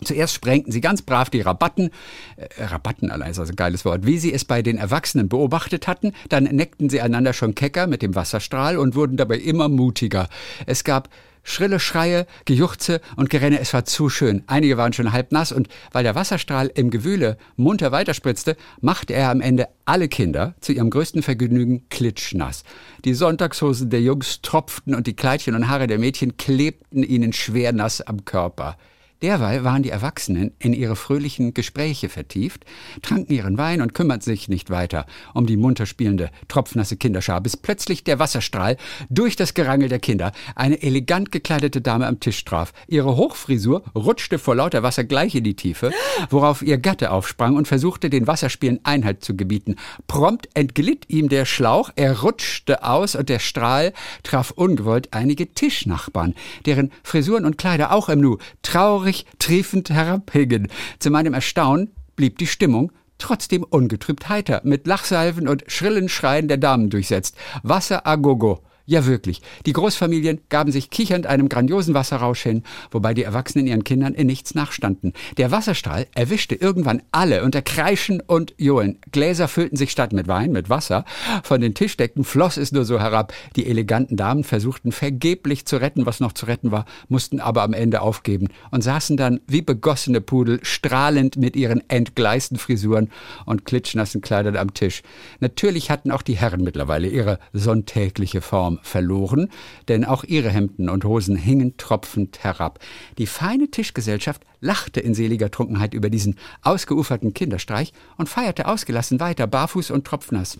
Zuerst 0.04 0.34
sprengten 0.34 0.72
sie 0.72 0.82
ganz 0.82 1.02
brav 1.02 1.30
die 1.30 1.42
Rabatten, 1.42 1.90
äh, 2.38 2.64
Rabatten 2.64 3.12
allein 3.12 3.32
ist 3.32 3.40
also 3.40 3.52
ein 3.52 3.56
geiles 3.56 3.86
Wort, 3.86 4.06
wie 4.06 4.18
sie 4.18 4.34
es 4.34 4.46
bei 4.46 4.62
den 4.62 4.78
Erwachsenen 4.78 5.30
beobachtet 5.30 5.88
hatten, 5.88 6.14
dann 6.30 6.44
neckten 6.44 6.90
sie 6.90 7.02
einander 7.02 7.34
schon 7.34 7.56
kecker 7.56 7.88
mit 7.88 8.02
dem 8.02 8.16
Wasserstrahl 8.16 8.78
und 8.78 8.96
wurden 8.96 9.18
dabei 9.18 9.38
immer 9.38 9.68
mutiger. 9.68 10.30
Es 10.66 10.84
gab 10.84 11.10
Schrille 11.44 11.80
Schreie, 11.80 12.28
Gejuchze 12.46 13.02
und 13.16 13.30
Gerenne, 13.30 13.60
es 13.60 13.74
war 13.74 13.86
zu 13.86 14.10
schön. 14.10 14.44
Einige 14.48 14.78
waren 14.78 14.94
schon 14.94 15.12
halb 15.12 15.32
nass 15.32 15.52
und 15.52 15.68
weil 15.92 16.04
der 16.04 16.16
Wasserstrahl 16.16 16.68
im 16.68 16.92
Gewühle 16.92 17.38
munter 17.56 17.92
weiterspritzte, 17.92 18.56
machte 18.82 19.14
er 19.14 19.30
am 19.32 19.42
Ende 19.42 19.68
alle 19.86 20.10
Kinder 20.10 20.54
zu 20.62 20.74
ihrem 20.74 20.90
größten 20.90 21.24
Vergnügen 21.24 21.88
klitschnass. 21.90 22.64
Die 23.06 23.14
Sonntagshosen 23.14 23.90
der 23.90 24.02
Jungs 24.02 24.42
tropften 24.42 24.94
und 24.94 25.08
die 25.08 25.16
Kleidchen 25.16 25.56
und 25.56 25.70
Haare 25.70 25.88
der 25.88 25.98
Mädchen 25.98 26.38
klebten 26.38 27.04
ihnen 27.04 27.34
schwer 27.34 27.74
nass 27.74 28.02
am 28.02 28.26
Körper. 28.26 28.78
Derweil 29.21 29.65
waren 29.65 29.84
die 29.84 29.89
Erwachsenen 29.89 30.53
in 30.60 30.71
ihre 30.71 30.95
fröhlichen 30.95 31.53
Gespräche 31.53 32.08
vertieft, 32.08 32.63
tranken 33.01 33.34
ihren 33.34 33.58
Wein 33.58 33.82
und 33.82 33.93
kümmerten 33.93 34.21
sich 34.21 34.47
nicht 34.47 34.69
weiter 34.69 35.05
um 35.34 35.45
die 35.45 35.58
munter 35.58 35.86
spielende, 35.86 36.32
tropfnasse 36.47 36.95
Kinderschar, 36.95 37.41
bis 37.41 37.58
plötzlich 37.58 38.05
der 38.05 38.19
Wasserstrahl 38.19 38.77
durch 39.10 39.36
das 39.36 39.53
Gerangel 39.53 39.89
der 39.89 39.99
Kinder 39.99 40.32
eine 40.55 40.82
elegant 40.82 41.34
gekleidete 41.34 41.82
Dame 41.82 42.08
am 42.08 42.21
Tisch 42.21 42.45
traf. 42.45 42.71
Ihre 42.88 43.17
Hochfrisur 43.17 43.84
rutschte 43.93 44.39
vor 44.39 44.55
lauter 44.55 44.84
Wasser 44.84 45.03
gleich 45.03 45.36
in 45.36 45.43
die 45.43 45.55
Tiefe, 45.55 45.91
worauf 46.29 46.62
ihr 46.62 46.77
Gatte 46.77 47.12
aufsprang 47.12 47.58
und 47.58 47.67
versuchte, 47.67 48.10
den 48.10 48.25
Wasserspielen 48.25 48.79
Einhalt 48.84 49.23
zu 49.23 49.36
gebieten. 49.36 49.75
Prompt 50.08 50.47
entglitt 50.53 51.10
ihm 51.10 51.27
der 51.27 51.43
Schlauch, 51.43 51.91
er 51.97 52.21
rutschte 52.21 52.84
aus 52.84 53.15
und 53.15 53.27
der 53.27 53.39
Strahl 53.39 53.91
traf 54.23 54.51
ungewollt 54.51 55.10
einige 55.12 55.53
Tischnachbarn, 55.53 56.36
deren 56.65 56.91
Frisuren 57.03 57.43
und 57.43 57.58
Kleider 57.58 57.91
auch 57.91 58.08
im 58.08 58.21
Nu 58.21 58.38
traurig 58.62 59.09
triefend 59.39 59.89
herabhingen. 59.89 60.67
Zu 61.00 61.10
meinem 61.10 61.34
Erstaunen 61.34 61.91
blieb 62.15 62.38
die 62.38 62.48
Stimmung 62.48 62.91
trotzdem 63.17 63.63
ungetrübt 63.63 64.30
heiter, 64.30 64.62
mit 64.63 64.88
Lachsalven 64.88 65.48
und 65.48 65.63
schrillen 65.67 66.10
Schreien 66.10 66.48
der 66.48 66.58
Damen 66.58 66.89
durchsetzt. 66.89 67.36
Wasser 67.63 68.08
a 68.08 68.15
gogo. 68.15 68.63
Ja, 68.89 69.06
wirklich. 69.06 69.43
Die 69.67 69.73
Großfamilien 69.73 70.41
gaben 70.49 70.71
sich 70.71 70.89
kichernd 70.89 71.28
einem 71.28 71.47
grandiosen 71.47 71.93
Wasserrausch 71.93 72.41
hin, 72.41 72.63
wobei 72.89 73.13
die 73.13 73.21
Erwachsenen 73.21 73.67
ihren 73.67 73.84
Kindern 73.84 74.15
in 74.15 74.25
nichts 74.25 74.56
nachstanden. 74.56 75.13
Der 75.38 75.52
Wasserstrahl 75.52 76.08
erwischte 76.15 76.56
irgendwann 76.56 77.04
alle 77.12 77.43
unter 77.43 77.62
Kreischen 77.62 78.19
und 78.19 78.56
Johlen. 78.58 78.97
Gläser 79.12 79.47
füllten 79.47 79.78
sich 79.78 79.91
statt 79.91 80.12
mit 80.12 80.28
Wein 80.28 80.54
mit 80.54 80.71
Wasser. 80.71 81.06
Von 81.43 81.62
den 81.62 81.75
Tischdecken 81.75 82.23
floss 82.23 82.58
es 82.58 82.71
nur 82.71 82.84
so 82.84 82.99
herab. 82.99 83.32
Die 83.56 83.67
eleganten 83.67 84.17
Damen 84.17 84.43
versuchten 84.43 84.91
vergeblich 84.91 85.67
zu 85.67 85.78
retten, 85.78 86.08
was 86.08 86.19
noch 86.19 86.34
zu 86.34 86.47
retten 86.47 86.71
war, 86.71 86.86
mussten 87.10 87.39
aber 87.39 87.62
am 87.62 87.73
Ende 87.73 88.02
aufgeben 88.02 88.47
und 88.71 88.84
saßen 88.84 89.17
dann 89.17 89.39
wie 89.45 89.62
begossene 89.62 90.19
Pudel, 90.19 90.62
strahlend 90.63 91.38
mit 91.38 91.56
ihren 91.56 91.88
entgleisten 91.91 92.58
Frisuren 92.58 93.12
und 93.45 93.65
klitschnassen 93.65 94.21
Kleidern 94.21 94.58
am 94.58 94.73
Tisch. 94.73 95.04
Natürlich 95.41 95.91
hatten 95.91 96.10
auch 96.10 96.23
die 96.23 96.38
Herren 96.38 96.63
mittlerweile 96.63 97.08
ihre 97.08 97.38
sonntägliche 97.54 98.41
Form 98.41 98.79
verloren, 98.84 99.50
denn 99.88 100.06
auch 100.06 100.24
ihre 100.24 100.50
Hemden 100.50 100.89
und 100.89 101.06
Hosen 101.06 101.36
hingen 101.36 101.78
tropfend 101.78 102.44
herab. 102.44 102.80
Die 103.18 103.28
feine 103.28 103.70
Tischgesellschaft 103.70 104.44
lachte 104.62 105.00
in 105.00 105.13
seliger 105.13 105.52
Trunkenheit 105.52 105.94
über 105.94 106.10
diesen 106.10 106.36
ausgeuferten 106.62 107.34
Kinderstreich 107.34 107.94
und 108.18 108.30
feierte 108.30 108.68
ausgelassen 108.68 109.20
weiter, 109.20 109.48
barfuß 109.48 109.92
und 109.92 110.06
tropfnass. 110.06 110.60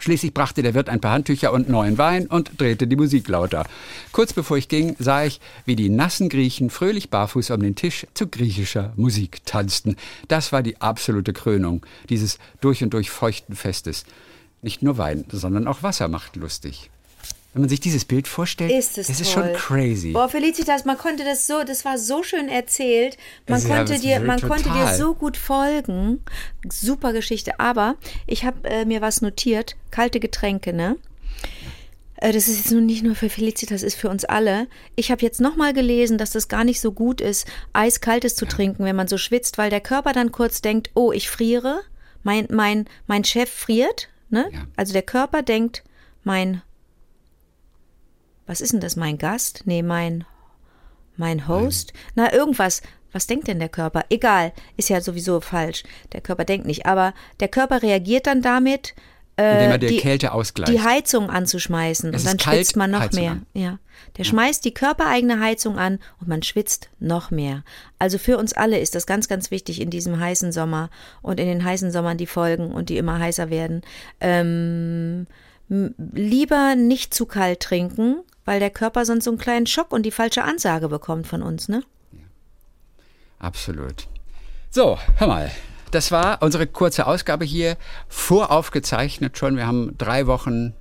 Schließlich 0.00 0.32
brachte 0.32 0.62
der 0.62 0.74
Wirt 0.74 0.88
ein 0.88 1.00
paar 1.00 1.12
Handtücher 1.12 1.52
und 1.52 1.68
neuen 1.68 1.98
Wein 1.98 2.26
und 2.26 2.58
drehte 2.58 2.86
die 2.86 2.96
Musik 2.96 3.28
lauter. 3.28 3.66
Kurz 4.12 4.32
bevor 4.32 4.56
ich 4.56 4.68
ging, 4.68 4.96
sah 4.98 5.24
ich, 5.24 5.40
wie 5.66 5.76
die 5.76 5.90
nassen 5.90 6.30
Griechen 6.30 6.70
fröhlich 6.70 7.10
barfuß 7.10 7.50
um 7.50 7.60
den 7.60 7.74
Tisch 7.74 8.06
zu 8.14 8.26
griechischer 8.26 8.94
Musik 8.96 9.44
tanzten. 9.44 9.96
Das 10.26 10.52
war 10.52 10.62
die 10.62 10.80
absolute 10.80 11.34
Krönung 11.34 11.84
dieses 12.08 12.38
durch 12.62 12.82
und 12.82 12.94
durch 12.94 13.10
feuchten 13.10 13.54
Festes. 13.54 14.04
Nicht 14.62 14.82
nur 14.82 14.96
Wein, 14.96 15.24
sondern 15.30 15.68
auch 15.68 15.82
Wasser 15.82 16.08
macht 16.08 16.36
lustig. 16.36 16.90
Wenn 17.52 17.62
man 17.62 17.68
sich 17.68 17.80
dieses 17.80 18.04
Bild 18.04 18.28
vorstellt, 18.28 18.70
Ist 18.70 18.96
es 18.96 19.08
ist 19.08 19.32
toll. 19.32 19.44
schon 19.44 19.52
crazy. 19.54 20.12
Boah, 20.12 20.28
Felicitas, 20.28 20.84
man 20.84 20.96
konnte 20.96 21.24
das 21.24 21.48
so, 21.48 21.64
das 21.64 21.84
war 21.84 21.98
so 21.98 22.22
schön 22.22 22.48
erzählt. 22.48 23.16
Man 23.48 23.56
Das 23.56 23.64
ist 23.64 23.68
konnte 23.70 23.98
dir, 23.98 24.20
man 24.20 24.38
total. 24.38 24.62
konnte 24.62 24.70
dir 24.78 24.94
so 24.94 25.14
gut 25.14 25.36
folgen. 25.36 26.22
Super 26.70 27.12
Geschichte. 27.12 27.58
Aber 27.58 27.96
ich 28.28 28.44
habe 28.44 28.68
äh, 28.68 28.84
mir 28.84 29.00
was 29.00 29.20
notiert. 29.20 29.74
Kalte 29.90 30.20
Getränke, 30.20 30.72
ne? 30.72 30.96
Äh, 32.16 32.32
Das 32.32 32.46
ist 32.46 32.58
jetzt 32.58 32.70
nun 32.70 32.86
nicht 32.86 33.02
nur 33.02 33.16
für 33.16 33.28
Felicitas, 33.28 33.82
ist 33.82 33.96
für 33.96 34.10
uns 34.10 34.24
alle. 34.24 34.68
Ich 34.94 35.10
habe 35.10 35.22
jetzt 35.22 35.40
nochmal 35.40 35.72
gelesen, 35.72 36.18
dass 36.18 36.30
das 36.30 36.46
gar 36.46 36.62
nicht 36.62 36.80
so 36.80 36.92
gut 36.92 37.20
ist, 37.20 37.48
eiskaltes 37.72 38.36
zu 38.36 38.46
trinken, 38.46 38.84
wenn 38.84 38.94
man 38.96 39.08
so 39.08 39.18
schwitzt, 39.18 39.58
weil 39.58 39.70
der 39.70 39.80
Körper 39.80 40.12
dann 40.12 40.30
kurz 40.30 40.62
denkt, 40.62 40.90
oh, 40.94 41.10
ich 41.10 41.28
friere, 41.28 41.80
mein, 42.22 42.46
mein, 42.50 42.84
mein 43.08 43.24
Chef 43.24 43.50
friert, 43.50 44.08
ne? 44.28 44.48
Ja. 44.52 44.66
Also 44.76 44.92
der 44.92 45.02
Körper 45.02 45.42
denkt, 45.42 45.82
mein, 46.22 46.62
was 48.50 48.60
ist 48.60 48.72
denn 48.72 48.80
das, 48.80 48.96
mein 48.96 49.16
Gast? 49.16 49.62
Nee, 49.66 49.84
mein, 49.84 50.24
mein 51.16 51.46
Host? 51.46 51.92
Na, 52.16 52.32
irgendwas. 52.32 52.82
Was 53.12 53.28
denkt 53.28 53.46
denn 53.46 53.60
der 53.60 53.68
Körper? 53.68 54.04
Egal, 54.10 54.52
ist 54.76 54.88
ja 54.88 55.00
sowieso 55.00 55.40
falsch. 55.40 55.84
Der 56.12 56.20
Körper 56.20 56.44
denkt 56.44 56.66
nicht, 56.66 56.84
aber 56.84 57.14
der 57.38 57.46
Körper 57.46 57.80
reagiert 57.80 58.26
dann 58.26 58.42
damit, 58.42 58.96
er 59.36 59.78
die, 59.78 59.98
Kälte 59.98 60.32
ausgleicht. 60.32 60.72
die 60.72 60.80
Heizung 60.82 61.30
anzuschmeißen 61.30 62.12
Es 62.12 62.22
und 62.22 62.28
dann 62.28 62.36
kalt, 62.38 62.56
schwitzt 62.56 62.76
man 62.76 62.90
noch 62.90 63.00
Heizung 63.00 63.22
mehr. 63.22 63.30
an. 63.30 63.46
Ja. 63.54 63.78
Der 64.18 64.24
schmeißt 64.24 64.64
die 64.64 64.74
körpereigene 64.74 65.38
Heizung 65.38 65.78
an 65.78 66.00
und 66.20 66.26
man 66.26 66.42
schwitzt 66.42 66.90
noch 66.98 67.30
mehr. 67.30 67.62
Also 68.00 68.18
für 68.18 68.36
uns 68.36 68.52
alle 68.52 68.80
ist 68.80 68.96
das 68.96 69.06
ganz, 69.06 69.28
ganz 69.28 69.52
wichtig 69.52 69.80
in 69.80 69.90
diesem 69.90 70.18
heißen 70.18 70.50
Sommer 70.50 70.90
und 71.22 71.38
in 71.38 71.46
den 71.46 71.64
heißen 71.64 71.92
Sommern, 71.92 72.18
die 72.18 72.26
folgen 72.26 72.72
und 72.72 72.88
die 72.88 72.96
immer 72.98 73.20
heißer 73.20 73.48
werden. 73.48 73.82
Ähm, 74.20 75.28
lieber 75.70 76.74
nicht 76.74 77.14
zu 77.14 77.26
kalt 77.26 77.60
trinken, 77.60 78.16
weil 78.44 78.58
der 78.58 78.70
Körper 78.70 79.04
sonst 79.04 79.24
so 79.24 79.30
einen 79.30 79.38
kleinen 79.38 79.66
Schock 79.66 79.92
und 79.92 80.04
die 80.04 80.10
falsche 80.10 80.42
Ansage 80.42 80.88
bekommt 80.88 81.26
von 81.26 81.42
uns, 81.42 81.68
ne? 81.68 81.82
Absolut. 83.38 84.08
So, 84.70 84.98
hör 85.16 85.26
mal. 85.28 85.50
Das 85.92 86.12
war 86.12 86.42
unsere 86.42 86.66
kurze 86.66 87.06
Ausgabe 87.06 87.44
hier, 87.44 87.76
voraufgezeichnet 88.08 89.38
schon. 89.38 89.56
Wir 89.56 89.66
haben 89.66 89.96
drei 89.98 90.26
Wochen 90.26 90.74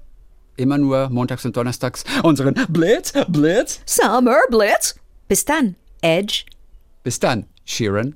immer 0.55 0.77
nur 0.77 1.09
montags 1.09 1.45
und 1.45 1.55
donnerstags 1.55 2.03
unseren 2.23 2.53
Blitz, 2.69 3.13
Blitz. 3.27 3.81
Summer 3.85 4.39
Blitz. 4.49 4.95
Bis 5.27 5.45
dann, 5.45 5.75
Edge. 6.01 6.45
Bis 7.03 7.19
dann, 7.19 7.45
Sheeran. 7.65 8.15